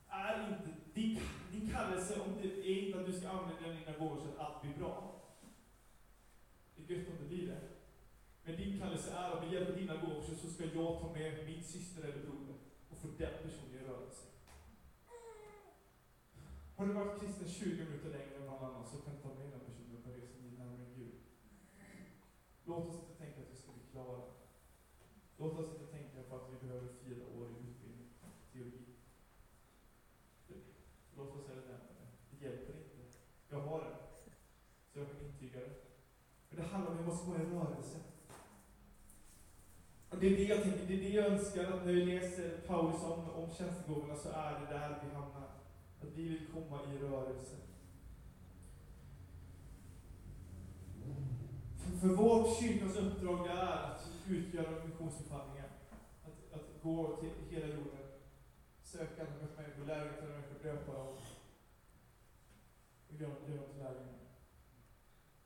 är 0.08 0.48
inte 0.48 0.70
din, 0.94 1.20
din 1.52 1.70
kallelse 1.70 2.20
om 2.20 2.32
det 2.42 2.48
är 2.48 2.86
inte 2.86 3.00
att 3.00 3.06
du 3.06 3.12
ska 3.12 3.28
använda 3.28 3.68
dina 3.68 3.98
gåvor 3.98 4.16
så 4.16 4.28
att 4.28 4.38
allt 4.38 4.62
blir 4.62 4.74
bra. 4.74 5.22
Det 6.76 6.94
är 6.94 6.98
gött 6.98 7.08
om 7.08 7.14
det 7.20 7.28
blir 7.28 7.46
det. 7.46 7.60
Men 8.44 8.56
din 8.56 8.78
kallelse 8.80 9.10
är 9.12 9.30
att 9.30 9.42
med 9.42 9.52
hjälp 9.52 9.68
av 9.68 9.76
dina 9.76 9.96
gåvor 9.96 10.22
så 10.22 10.48
ska 10.48 10.64
jag 10.64 11.00
ta 11.00 11.12
med 11.12 11.46
min 11.46 11.62
syster 11.62 12.02
eller 12.02 12.22
broder 12.26 12.54
och 12.90 12.98
få 12.98 13.08
den 13.08 13.34
personen 13.42 13.74
i 13.74 13.88
rörelse. 13.88 14.26
Har 16.76 16.86
du 16.86 16.92
varit 16.92 17.20
kristen 17.20 17.48
20 17.48 17.84
minuter 17.84 18.10
längre 18.10 18.36
än 18.36 18.46
någon 18.46 18.64
annan 18.64 18.86
så 18.86 18.96
kan 18.96 19.16
du 19.16 19.22
ta 19.22 19.28
med 19.28 19.50
den 19.50 19.60
personen 19.60 20.02
på 20.02 20.10
resan 20.10 20.54
närmare 20.58 20.86
Gud. 20.96 21.14
Låt 22.64 22.88
oss 22.88 22.94
inte 22.94 23.14
tänka 23.18 23.40
att 23.40 23.50
vi 23.52 23.56
ska 23.56 23.72
bli 23.72 23.82
klara. 23.92 24.22
Låt 25.36 25.58
oss 25.58 25.72
inte 25.72 25.92
tänka 25.92 26.22
på 26.28 26.36
att 26.36 26.50
vi 26.52 26.66
behöver 26.66 26.88
fyra 27.04 27.24
år 27.38 27.46
i 27.50 27.70
utbildning, 27.70 28.08
teologi. 28.52 28.86
Låt 31.16 31.34
oss 31.34 31.46
säga 31.46 31.60
det. 31.60 31.78
Det 32.30 32.44
hjälper 32.44 32.74
inte. 32.74 33.18
Jag 33.48 33.60
har 33.60 33.80
det. 33.80 33.96
Så 34.92 34.98
jag 34.98 35.08
kan 35.08 35.26
intyga 35.26 35.60
det. 35.60 35.74
Men 36.48 36.64
det 37.24 37.33
handlar 37.33 37.44
vi 37.44 37.55
måste 37.55 37.55
i 37.55 37.59
rörelse. 37.59 37.98
Och 40.11 40.18
det 40.18 40.26
är 40.26 40.37
det 40.37 40.42
jag 40.42 40.62
tänker, 40.62 40.87
det 40.87 40.94
är 40.94 41.02
det 41.02 41.09
jag 41.09 41.26
önskar 41.26 41.64
att 41.64 41.87
när 41.87 41.92
vi 41.92 42.05
läser 42.05 42.59
Paulus 42.66 43.02
om, 43.02 43.31
om 43.31 43.50
tjänstegåvorna 43.50 44.16
så 44.16 44.29
är 44.29 44.61
det 44.61 44.66
där 44.66 45.02
vi 45.05 45.14
hamnar. 45.14 45.48
Att 46.02 46.12
vi 46.14 46.29
vill 46.29 46.46
komma 46.52 46.81
i 46.94 46.98
rörelse. 46.98 47.57
För, 51.76 51.96
för 51.96 52.09
vårt 52.09 52.61
kyrkans 52.61 52.96
uppdrag 52.96 53.46
är 53.46 53.66
att 53.66 54.11
utgöra 54.29 54.85
missionsbefallningen. 54.85 55.70
Att, 56.24 56.55
att 56.55 56.83
gå 56.83 57.16
till 57.16 57.31
hela 57.50 57.66
jorden 57.66 58.07
söka 58.87 59.22
andra 59.22 59.46
människor, 59.57 59.87
lära 59.87 60.05
ut 60.05 60.22
människor, 60.22 60.62
döpa 60.62 60.92
dem 60.92 61.09
och 63.09 63.14
göra 63.20 63.31
dem 63.31 63.38
till 63.46 63.83
lärjungar. 63.83 64.16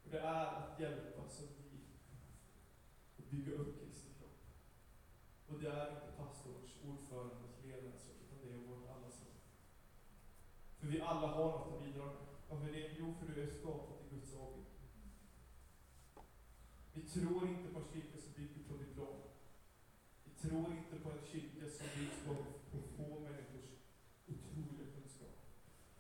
Och 0.05 0.11
det 0.11 0.19
är 0.21 0.47
att 0.47 0.81
hjälpa 0.81 1.29
så 1.29 1.45
att 1.45 1.60
bygga 3.31 3.53
upp 3.53 3.81
Kristi 3.81 4.09
kropp. 4.19 4.41
Och 5.49 5.59
det 5.61 5.69
är 5.69 5.91
inte 5.91 6.13
pastorns, 6.17 6.71
ordförandens, 6.89 7.65
ledarens 7.65 8.05
utan 8.23 8.39
det 8.43 8.55
är 8.55 8.67
vårt 8.69 8.89
allas 8.91 9.15
sak. 9.19 9.39
För 10.79 10.87
vi 10.87 11.01
alla 11.01 11.27
har 11.27 11.51
något 11.51 11.73
att 11.75 11.85
bidra 11.85 12.07
med. 12.07 12.27
Varför 12.49 12.73
det? 12.73 12.95
Jo, 12.99 13.15
för 13.19 13.35
du 13.35 13.43
är 13.43 13.47
skapad 13.47 13.97
i 14.07 14.15
Guds 14.15 14.35
avbild. 14.35 14.67
Vi 16.93 17.03
tror 17.03 17.49
inte 17.49 17.73
på 17.73 17.79
en 17.79 17.89
kyrka 17.93 18.19
som 18.19 18.33
bygger 18.33 18.63
på 18.69 18.77
diplom. 18.77 19.21
Vi 20.25 20.49
tror 20.49 20.73
inte 20.73 20.97
på 21.05 21.11
en 21.11 21.27
kyrka 21.33 21.69
som 21.69 21.87
byggs 21.97 22.25
på 22.27 22.35
på 22.71 22.79
få 22.97 23.21
människors 23.21 23.71
otroliga 24.29 24.87
kunskap. 24.95 25.37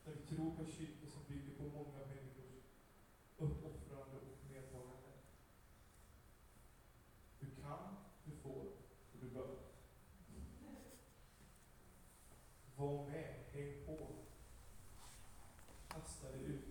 Där 0.04 0.12
vi 0.12 0.36
tror 0.36 0.54
på 0.56 0.62
en 0.62 0.72
kyrka 0.72 1.06
som 1.10 1.22
bygger 1.28 1.56
på 1.56 1.62
många 1.62 1.98
människors 2.06 2.54
uppoffrande 3.38 4.16
och 4.16 4.50
medtagande. 4.50 5.12
Du 7.40 7.46
kan, 7.62 7.96
du 8.24 8.36
får 8.36 8.64
och 9.12 9.18
du 9.20 9.30
bör. 9.30 9.56
Var 12.76 13.06
med, 13.06 13.34
häng 13.52 13.86
på. 13.86 14.06
Kasta 15.88 16.30
dig 16.30 16.44
ut. 16.44 16.64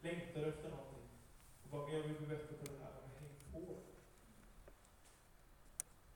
Längtar 0.00 0.42
efter 0.42 0.70
någonting. 0.70 1.08
Var 1.70 1.88
med 1.88 2.00
och 2.00 2.08
bli 2.18 2.26
bättre 2.26 2.56
på 2.56 2.64
det 2.64 2.78
här, 2.84 2.92
men 3.02 3.22
häng 3.22 3.36
på. 3.52 3.76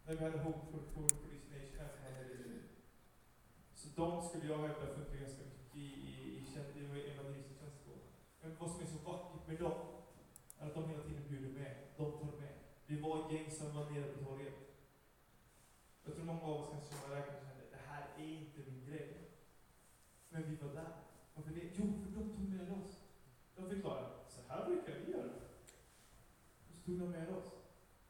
När 0.07 0.15
vi 0.17 0.25
hade 0.25 0.39
Hope 0.39 0.67
for, 0.73 0.79
for, 0.79 1.09
for 1.09 1.31
Disney 1.31 1.55
de 3.97 4.23
skulle 4.23 4.47
jag 4.53 4.59
hävda 4.59 4.87
funkar 4.87 5.17
ganska 5.17 5.43
mycket 5.45 5.77
i, 5.77 5.81
i, 5.81 6.39
i, 6.39 6.45
tjän- 6.55 6.79
i 6.79 7.11
evangelisttjänst 7.11 7.81
då. 7.87 7.93
Men 8.41 8.57
vad 8.59 8.71
som 8.71 8.81
är 8.81 8.87
så 8.87 8.99
vackert 9.11 9.47
med 9.49 9.59
dem, 9.59 9.79
är 10.59 10.67
att 10.67 10.75
de 10.75 10.89
hela 10.89 11.03
tiden 11.03 11.29
bjuder 11.29 11.49
med. 11.49 11.77
De 11.97 12.13
tar 12.13 12.41
med. 12.41 12.55
Vi 12.87 13.01
var 13.01 13.21
ett 13.21 13.24
gäng 13.35 13.51
som 13.51 13.75
var 13.75 13.91
nere 13.91 14.13
på 14.13 14.25
torget. 14.25 14.55
Jag 16.05 16.15
tror 16.15 16.25
många 16.25 16.43
av 16.43 16.61
oss 16.61 16.69
kanske 16.71 16.95
som 16.95 17.11
räknar 17.11 17.41
kände, 17.41 17.65
det 17.71 17.83
här 17.87 18.09
är 18.19 18.29
inte 18.29 18.59
min 18.71 18.87
grej. 18.87 19.31
Men 20.29 20.51
vi 20.51 20.57
var 20.57 20.75
där. 20.75 20.93
Varför 21.35 21.51
det? 21.51 21.71
Jo, 21.75 21.85
för 22.03 22.21
de 22.21 22.33
tog 22.37 22.49
med 22.49 22.73
oss. 22.73 23.01
De 23.57 23.69
förklarade, 23.69 24.09
så 24.29 24.41
här 24.49 24.67
brukar 24.67 24.95
vi 24.99 25.13
göra. 25.13 25.33
Och 26.59 26.75
så 26.75 26.85
tog 26.85 26.99
de 26.99 27.11
med 27.11 27.29
oss. 27.29 27.51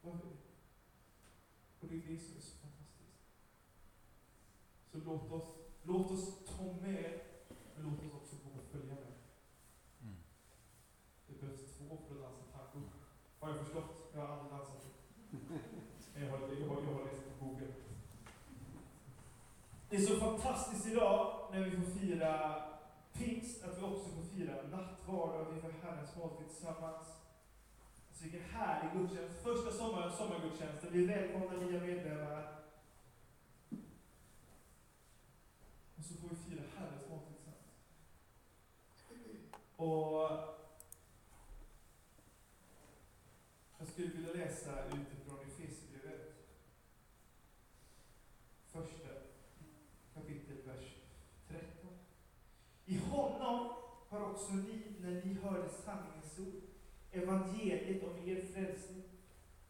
Varför? 0.02 0.28
Och 1.80 1.88
det 1.88 1.94
är 1.96 2.00
det 2.08 2.18
som 2.18 2.36
är 2.36 2.40
så 2.40 2.56
fantastiskt. 2.56 3.18
Så 4.92 4.98
låt 4.98 5.32
oss, 5.32 5.48
låt 5.82 6.10
oss 6.10 6.44
ta 6.56 6.62
med, 6.62 7.20
men 7.74 7.84
låt 7.84 7.98
oss 7.98 8.14
också 8.22 8.36
våga 8.44 8.62
följa 8.72 8.94
med. 8.94 9.14
Mm. 10.02 10.16
Det 11.26 11.40
behövs 11.40 11.76
två 11.78 11.98
för 12.08 12.14
att 12.14 12.22
dansa 12.22 12.58
tango. 12.72 12.88
Har 13.38 13.48
jag 13.48 13.58
förstått? 13.58 14.10
Jag 14.14 14.20
har 14.20 14.28
aldrig 14.28 14.52
dansat. 14.52 14.84
Men 16.14 16.22
jag 16.22 16.30
har, 16.30 16.38
jag 16.38 16.68
har, 16.68 16.82
jag 16.82 16.92
har 16.92 17.04
läst 17.04 17.22
på 17.38 17.44
Google. 17.44 17.72
Det 19.88 19.96
är 19.96 20.00
så 20.00 20.20
fantastiskt 20.54 20.86
idag 20.86 21.48
när 21.52 21.60
vi 21.60 21.70
får 21.70 22.00
fira 22.00 22.62
pingst, 23.12 23.64
att 23.64 23.78
vi 23.78 23.82
också 23.82 24.08
får 24.10 24.22
fira 24.22 24.62
nattvard 24.62 25.40
och 25.40 25.56
vi 25.56 25.60
får 25.60 25.74
Herrens 25.82 26.16
måltid 26.16 26.48
tillsammans. 26.48 27.06
Alltså 28.08 28.22
vilken 28.22 28.42
härlig 28.42 29.00
gudstjänst. 29.00 29.42
Första 29.42 29.72
sommaren, 29.72 30.12
sommargudstjänsten. 30.12 30.92
Vi 30.92 31.06
välkomnar 31.06 31.56
nya 31.56 31.80
medlemmar. 31.80 32.56
Och 35.96 36.04
så 36.04 36.14
får 36.14 36.28
vi 36.28 36.36
fira 36.36 36.62
Herrens 36.76 37.08
måltid 37.10 37.34
tillsammans. 37.36 37.74
Och 39.76 40.30
jag 43.78 43.88
skulle 43.88 44.08
vilja 44.08 44.32
läsa 44.32 44.84
utifrån 44.86 45.38
Efesierbrevet. 45.40 46.34
Första 48.72 49.14
kapitel, 50.14 50.56
vers 50.66 50.84
13. 51.48 51.90
I 52.84 52.98
honom 52.98 53.72
har 54.08 54.30
också 54.30 54.52
ni, 54.52 54.82
när 55.00 55.24
ni 55.24 55.34
hörde 55.34 55.68
sanningens 55.68 56.38
ord, 56.38 56.62
evangeliet 57.14 58.02
om 58.02 58.28
er 58.28 58.46
frälsning. 58.46 59.04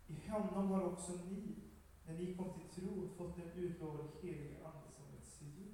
I 0.06 0.28
honom 0.28 0.70
har 0.70 0.82
också 0.82 1.12
ni, 1.12 1.54
när 2.06 2.14
ni 2.14 2.36
kom 2.36 2.52
till 2.52 2.82
tro, 2.82 3.08
fått 3.16 3.36
den 3.36 3.50
utlovade 3.52 4.08
helige 4.22 4.56
Ande 4.64 4.90
som 4.90 5.04
ett 5.18 5.26
sigill. 5.26 5.72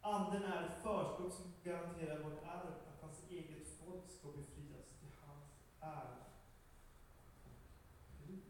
Anden 0.00 0.42
är 0.42 0.66
ett 0.66 0.82
förskott 0.82 1.34
som 1.34 1.52
garanterar 1.64 2.22
vårt 2.22 2.44
arv, 2.44 2.72
att 2.88 3.02
hans 3.02 3.30
eget 3.30 3.68
folk 3.68 4.10
ska 4.10 4.28
befrias 4.28 4.86
till 5.00 5.12
hans 5.26 5.44
ära 5.80 6.16
och 7.44 8.26
pris. 8.26 8.44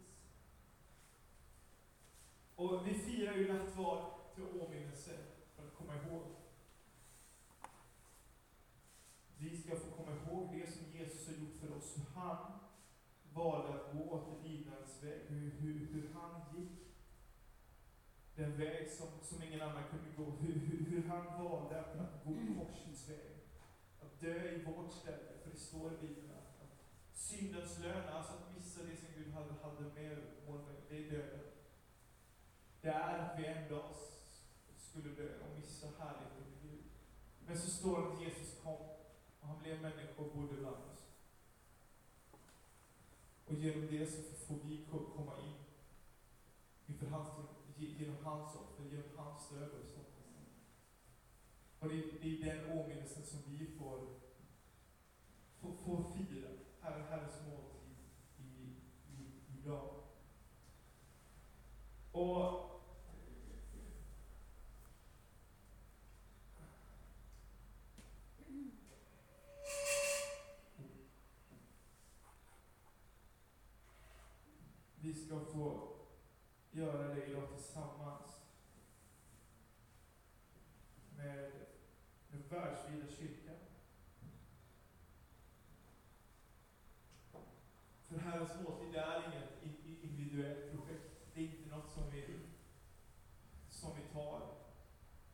Och 2.55 2.87
vi 2.87 2.93
firar 2.93 3.35
ju 3.35 3.53
nattvard 3.53 4.03
till 4.35 4.43
åminnelse, 4.43 5.11
för 5.55 5.63
att 5.67 5.75
komma 5.75 5.95
ihåg. 5.95 6.23
Vi 9.37 9.57
ska 9.57 9.75
få 9.75 9.91
komma 9.91 10.11
ihåg 10.11 10.49
det 10.53 10.71
som 10.71 10.91
Jesus 10.91 11.27
har 11.27 11.33
gjort 11.33 11.55
för 11.59 11.77
oss, 11.77 11.97
hur 11.97 12.21
han 12.21 12.59
valde 13.43 13.73
att 13.75 13.93
gå 13.93 14.23
till 14.25 14.51
lidandets 14.51 15.03
väg, 15.03 15.21
hur, 15.27 15.51
hur, 15.51 15.87
hur 15.93 16.13
han 16.13 16.41
gick 16.55 16.81
den 18.35 18.57
väg 18.57 18.89
som, 18.89 19.07
som 19.21 19.43
ingen 19.43 19.61
annan 19.61 19.83
kunde 19.89 20.09
gå, 20.17 20.31
hur, 20.31 20.53
hur, 20.53 20.85
hur 20.85 21.09
han 21.09 21.43
valde 21.43 21.79
att, 21.79 21.95
att 21.95 22.25
gå 22.25 22.33
korsets 22.57 23.09
väg, 23.09 23.31
att 24.01 24.19
dö 24.19 24.51
i 24.51 24.63
vårt 24.63 24.91
ställe, 24.91 25.31
för 25.43 25.51
det 25.51 25.57
står 25.57 25.93
i 25.93 25.97
Bibeln 26.07 26.31
att, 26.31 26.61
att 26.63 26.77
syndens 27.13 27.79
lön, 27.79 28.09
alltså 28.09 28.33
att 28.33 28.55
missa 28.55 28.83
det 28.83 28.97
som 28.97 29.09
Gud 29.15 29.33
hade, 29.33 29.53
hade 29.63 29.83
med 29.93 30.17
vår 30.47 30.57
väg, 30.57 30.81
det 30.89 30.97
är 30.97 31.11
döden. 31.11 31.39
Det 32.81 32.89
är 32.89 33.19
att 33.19 33.39
vi 33.39 33.45
en 33.45 33.69
dag 33.69 33.95
skulle 34.77 35.09
dö 35.09 35.29
och 35.39 35.59
missa 35.59 35.87
härligheten 35.99 36.43
med 36.51 36.61
Gud. 36.61 36.83
Men 37.45 37.57
så 37.57 37.69
står 37.69 38.01
det 38.01 38.07
att 38.07 38.21
Jesus 38.21 38.59
kom 38.63 38.81
och 39.39 39.47
han 39.47 39.59
blev 39.59 39.81
människa 39.81 40.21
och 40.21 40.31
bodde 40.35 40.53
bland 40.53 40.75
oss. 40.75 41.00
Och 43.51 43.57
genom 43.57 43.87
det 43.87 44.05
så 44.07 44.21
får 44.47 44.55
vi 44.63 44.85
komma 45.15 45.33
in 45.39 45.53
inför 46.87 47.05
hans 47.07 47.27
genom 47.77 48.25
hans 48.25 48.55
offer, 48.55 48.83
genom 48.91 49.17
hans 49.17 49.49
död 49.49 49.69
och 49.83 49.87
sånt. 49.89 50.07
Och 51.79 51.89
det, 51.89 51.95
är- 51.95 52.19
det 52.21 52.27
är 52.51 52.55
den 52.55 52.79
åminnelsen 52.79 53.23
som 53.25 53.39
vi 53.45 53.65
får, 53.77 54.07
får, 55.59 55.73
får 55.73 56.03
fira, 56.17 56.47
Herren, 56.81 57.07
Herrens 57.07 57.33
måltid 57.47 57.97
i, 58.37 58.75
i, 59.13 59.41
idag. 59.59 59.89
Och 62.11 62.70
vi 75.11 75.25
ska 75.25 75.39
få 75.39 75.89
göra 76.71 77.13
det 77.15 77.25
idag 77.25 77.47
tillsammans 77.55 78.35
med 81.17 81.51
den 82.31 82.43
världsvida 82.49 83.07
kyrkan. 83.07 83.55
För 88.01 88.17
Herrens 88.17 88.51
måltid 88.63 88.91
det 88.93 88.99
är 88.99 89.27
inget 89.27 89.63
i- 89.63 89.89
i- 89.91 89.99
individuellt 90.07 90.71
projekt. 90.71 91.33
Det 91.33 91.41
är 91.41 91.45
inte 91.45 91.69
något 91.75 91.91
som 91.91 92.09
vi, 92.11 92.39
som 93.69 93.95
vi 93.95 94.01
tar 94.13 94.41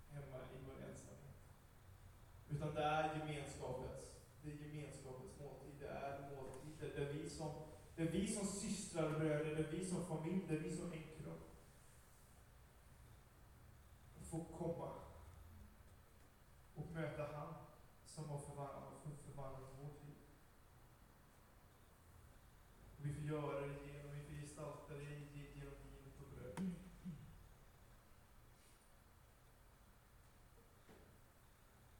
hemma 0.10 0.38
i 0.38 0.58
vår 0.66 0.84
ensamhet. 0.90 1.38
Utan 2.50 2.74
det 2.76 2.84
är 2.84 3.18
gemenskapets, 3.20 4.12
det 4.44 4.52
är 4.52 4.56
gemenskapets 4.56 5.40
måltid. 5.40 5.74
Det 5.80 5.88
är 5.88 6.36
måltid 6.36 6.72
där- 6.80 7.06
där 7.06 7.14
vi 7.14 7.30
som 7.30 7.52
det 7.98 8.04
är 8.04 8.12
vi 8.12 8.28
som 8.28 8.48
systrar 8.48 9.14
och 9.14 9.20
bröder, 9.20 9.56
det 9.56 9.64
är 9.68 9.72
vi 9.72 9.86
som 9.86 10.06
familj, 10.06 10.42
det 10.48 10.56
är 10.56 10.60
vi 10.60 10.78
som 10.78 10.92
äkta, 10.92 11.14
Får 14.32 14.46
komma 14.58 14.94
och 16.76 16.92
möta 16.94 17.28
han 17.38 17.54
som 18.06 18.30
har 18.30 18.40
förvandlat, 18.40 18.94
för- 19.04 19.32
förvandlat 19.32 19.72
vårt 19.80 20.04
liv. 20.06 20.16
Och 23.00 23.06
vi 23.06 23.14
får 23.14 23.24
göra 23.24 23.60
det 23.62 23.68
genom, 23.68 24.12
vi 24.16 24.24
får 24.24 24.34
gestalta 24.42 24.94
det 24.94 25.04
ge- 25.04 25.52
genom 25.56 25.74
livet 25.92 26.22
och 26.22 26.28
bröd. 26.36 26.72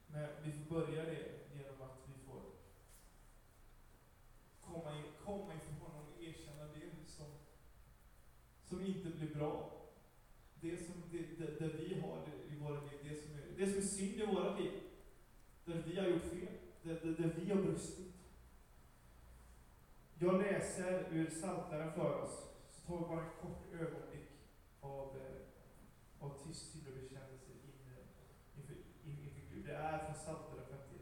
Men 0.06 0.28
vi 0.44 0.52
får 0.52 0.74
börja 0.74 1.04
det 1.04 1.28
genom 1.54 1.82
att 1.82 1.98
vi 2.06 2.24
får 2.26 2.42
komma, 4.60 4.96
in, 4.98 5.04
komma 5.24 5.54
inför 5.54 5.72
honom 5.72 6.06
och 6.16 6.22
erkänna 6.22 6.64
det 6.64 6.90
som, 7.06 7.26
som 8.64 8.80
inte 8.80 9.08
blir 9.10 9.34
bra. 9.34 9.74
Det 10.60 10.76
som 10.86 10.94
det, 11.10 11.18
det, 11.18 11.58
det 11.58 11.68
vi 11.68 12.00
har 12.00 12.26
det, 12.26 12.54
i 12.54 12.58
våra 12.58 12.80
liv, 12.80 12.98
det 13.02 13.22
som, 13.22 13.34
är, 13.34 13.42
det 13.56 13.66
som 13.66 13.76
är 13.78 13.82
synd 13.82 14.07
i 14.18 14.26
våra 14.26 14.58
liv. 14.58 14.72
Där 15.64 15.82
vi 15.86 16.00
har 16.00 16.06
gjort 16.06 16.22
fel, 16.22 16.48
där, 16.82 16.94
där, 16.94 17.22
där 17.22 17.34
vi 17.36 17.50
har 17.50 17.62
brustit. 17.62 18.14
Jag 20.18 20.42
läser 20.42 21.06
ur 21.12 21.26
Psaltaren 21.26 21.92
för 21.92 22.22
oss, 22.22 22.46
så 22.70 22.86
tar 22.86 22.98
vi 22.98 23.04
bara 23.04 23.20
en 23.20 23.30
kort 23.40 23.72
ögonblick 23.72 24.30
av, 24.80 25.16
eh, 25.16 26.24
av 26.24 26.46
tyst 26.46 26.74
och 26.74 26.92
bekännelse 26.94 27.52
eh, 27.52 28.58
inför, 28.58 28.74
inför 29.04 29.54
Gud. 29.54 29.64
Det 29.64 29.74
är 29.74 29.98
från 29.98 30.14
Psaltaren 30.14 30.64
51. 30.70 31.00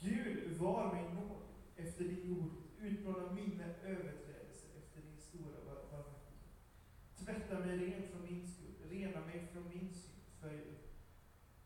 Gud, 0.00 0.56
var 0.56 0.94
min 0.94 1.14
nåd 1.14 1.42
efter 1.76 2.04
din 2.04 2.38
ord, 2.38 2.50
utplåna 2.80 3.32
mina 3.32 3.64
överträdelser 3.64 4.68
efter 4.78 5.00
din 5.00 5.20
stora 5.20 5.64
barmhärtighet. 5.64 6.52
Tvätta 7.24 7.58
mig 7.58 7.76
ren 7.78 8.02
från 8.08 8.22
min 8.22 8.48
skuld, 8.48 8.90
rena 8.90 9.20
mig 9.20 9.46
från 9.52 9.68
min 9.68 9.94
skuld, 9.94 10.01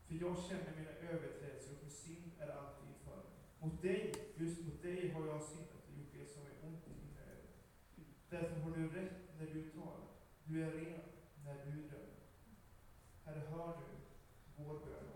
för 0.07 0.15
jag 0.15 0.35
känner 0.47 0.71
mina 0.77 0.89
överträdelser 1.11 1.71
och 1.73 1.81
min 1.81 1.91
synd 1.91 2.31
är 2.39 2.49
alltid 2.49 2.89
inför 2.89 3.15
mig. 3.15 3.37
Mot 3.59 3.81
dig, 3.81 4.13
just 4.35 4.65
mot 4.65 4.81
dig 4.81 5.11
har 5.11 5.27
jag 5.27 5.41
syndat 5.43 5.83
och 5.87 5.97
gjort 5.97 6.13
det 6.13 6.25
som 6.25 6.41
är 6.41 6.67
ont 6.67 6.87
i 6.87 6.93
mina 7.05 7.21
ögon. 7.21 7.55
Därför 8.29 8.59
har 8.59 8.71
du 8.77 8.89
rätt 8.89 9.17
när 9.39 9.45
du 9.45 9.69
talar, 9.69 10.07
du 10.43 10.63
är 10.63 10.71
ren 10.71 11.01
när 11.45 11.65
du 11.65 11.71
dömer. 11.71 12.23
Herre, 13.25 13.39
hör 13.39 13.77
nu 13.77 13.95
vår 14.55 14.79
bön 14.79 15.06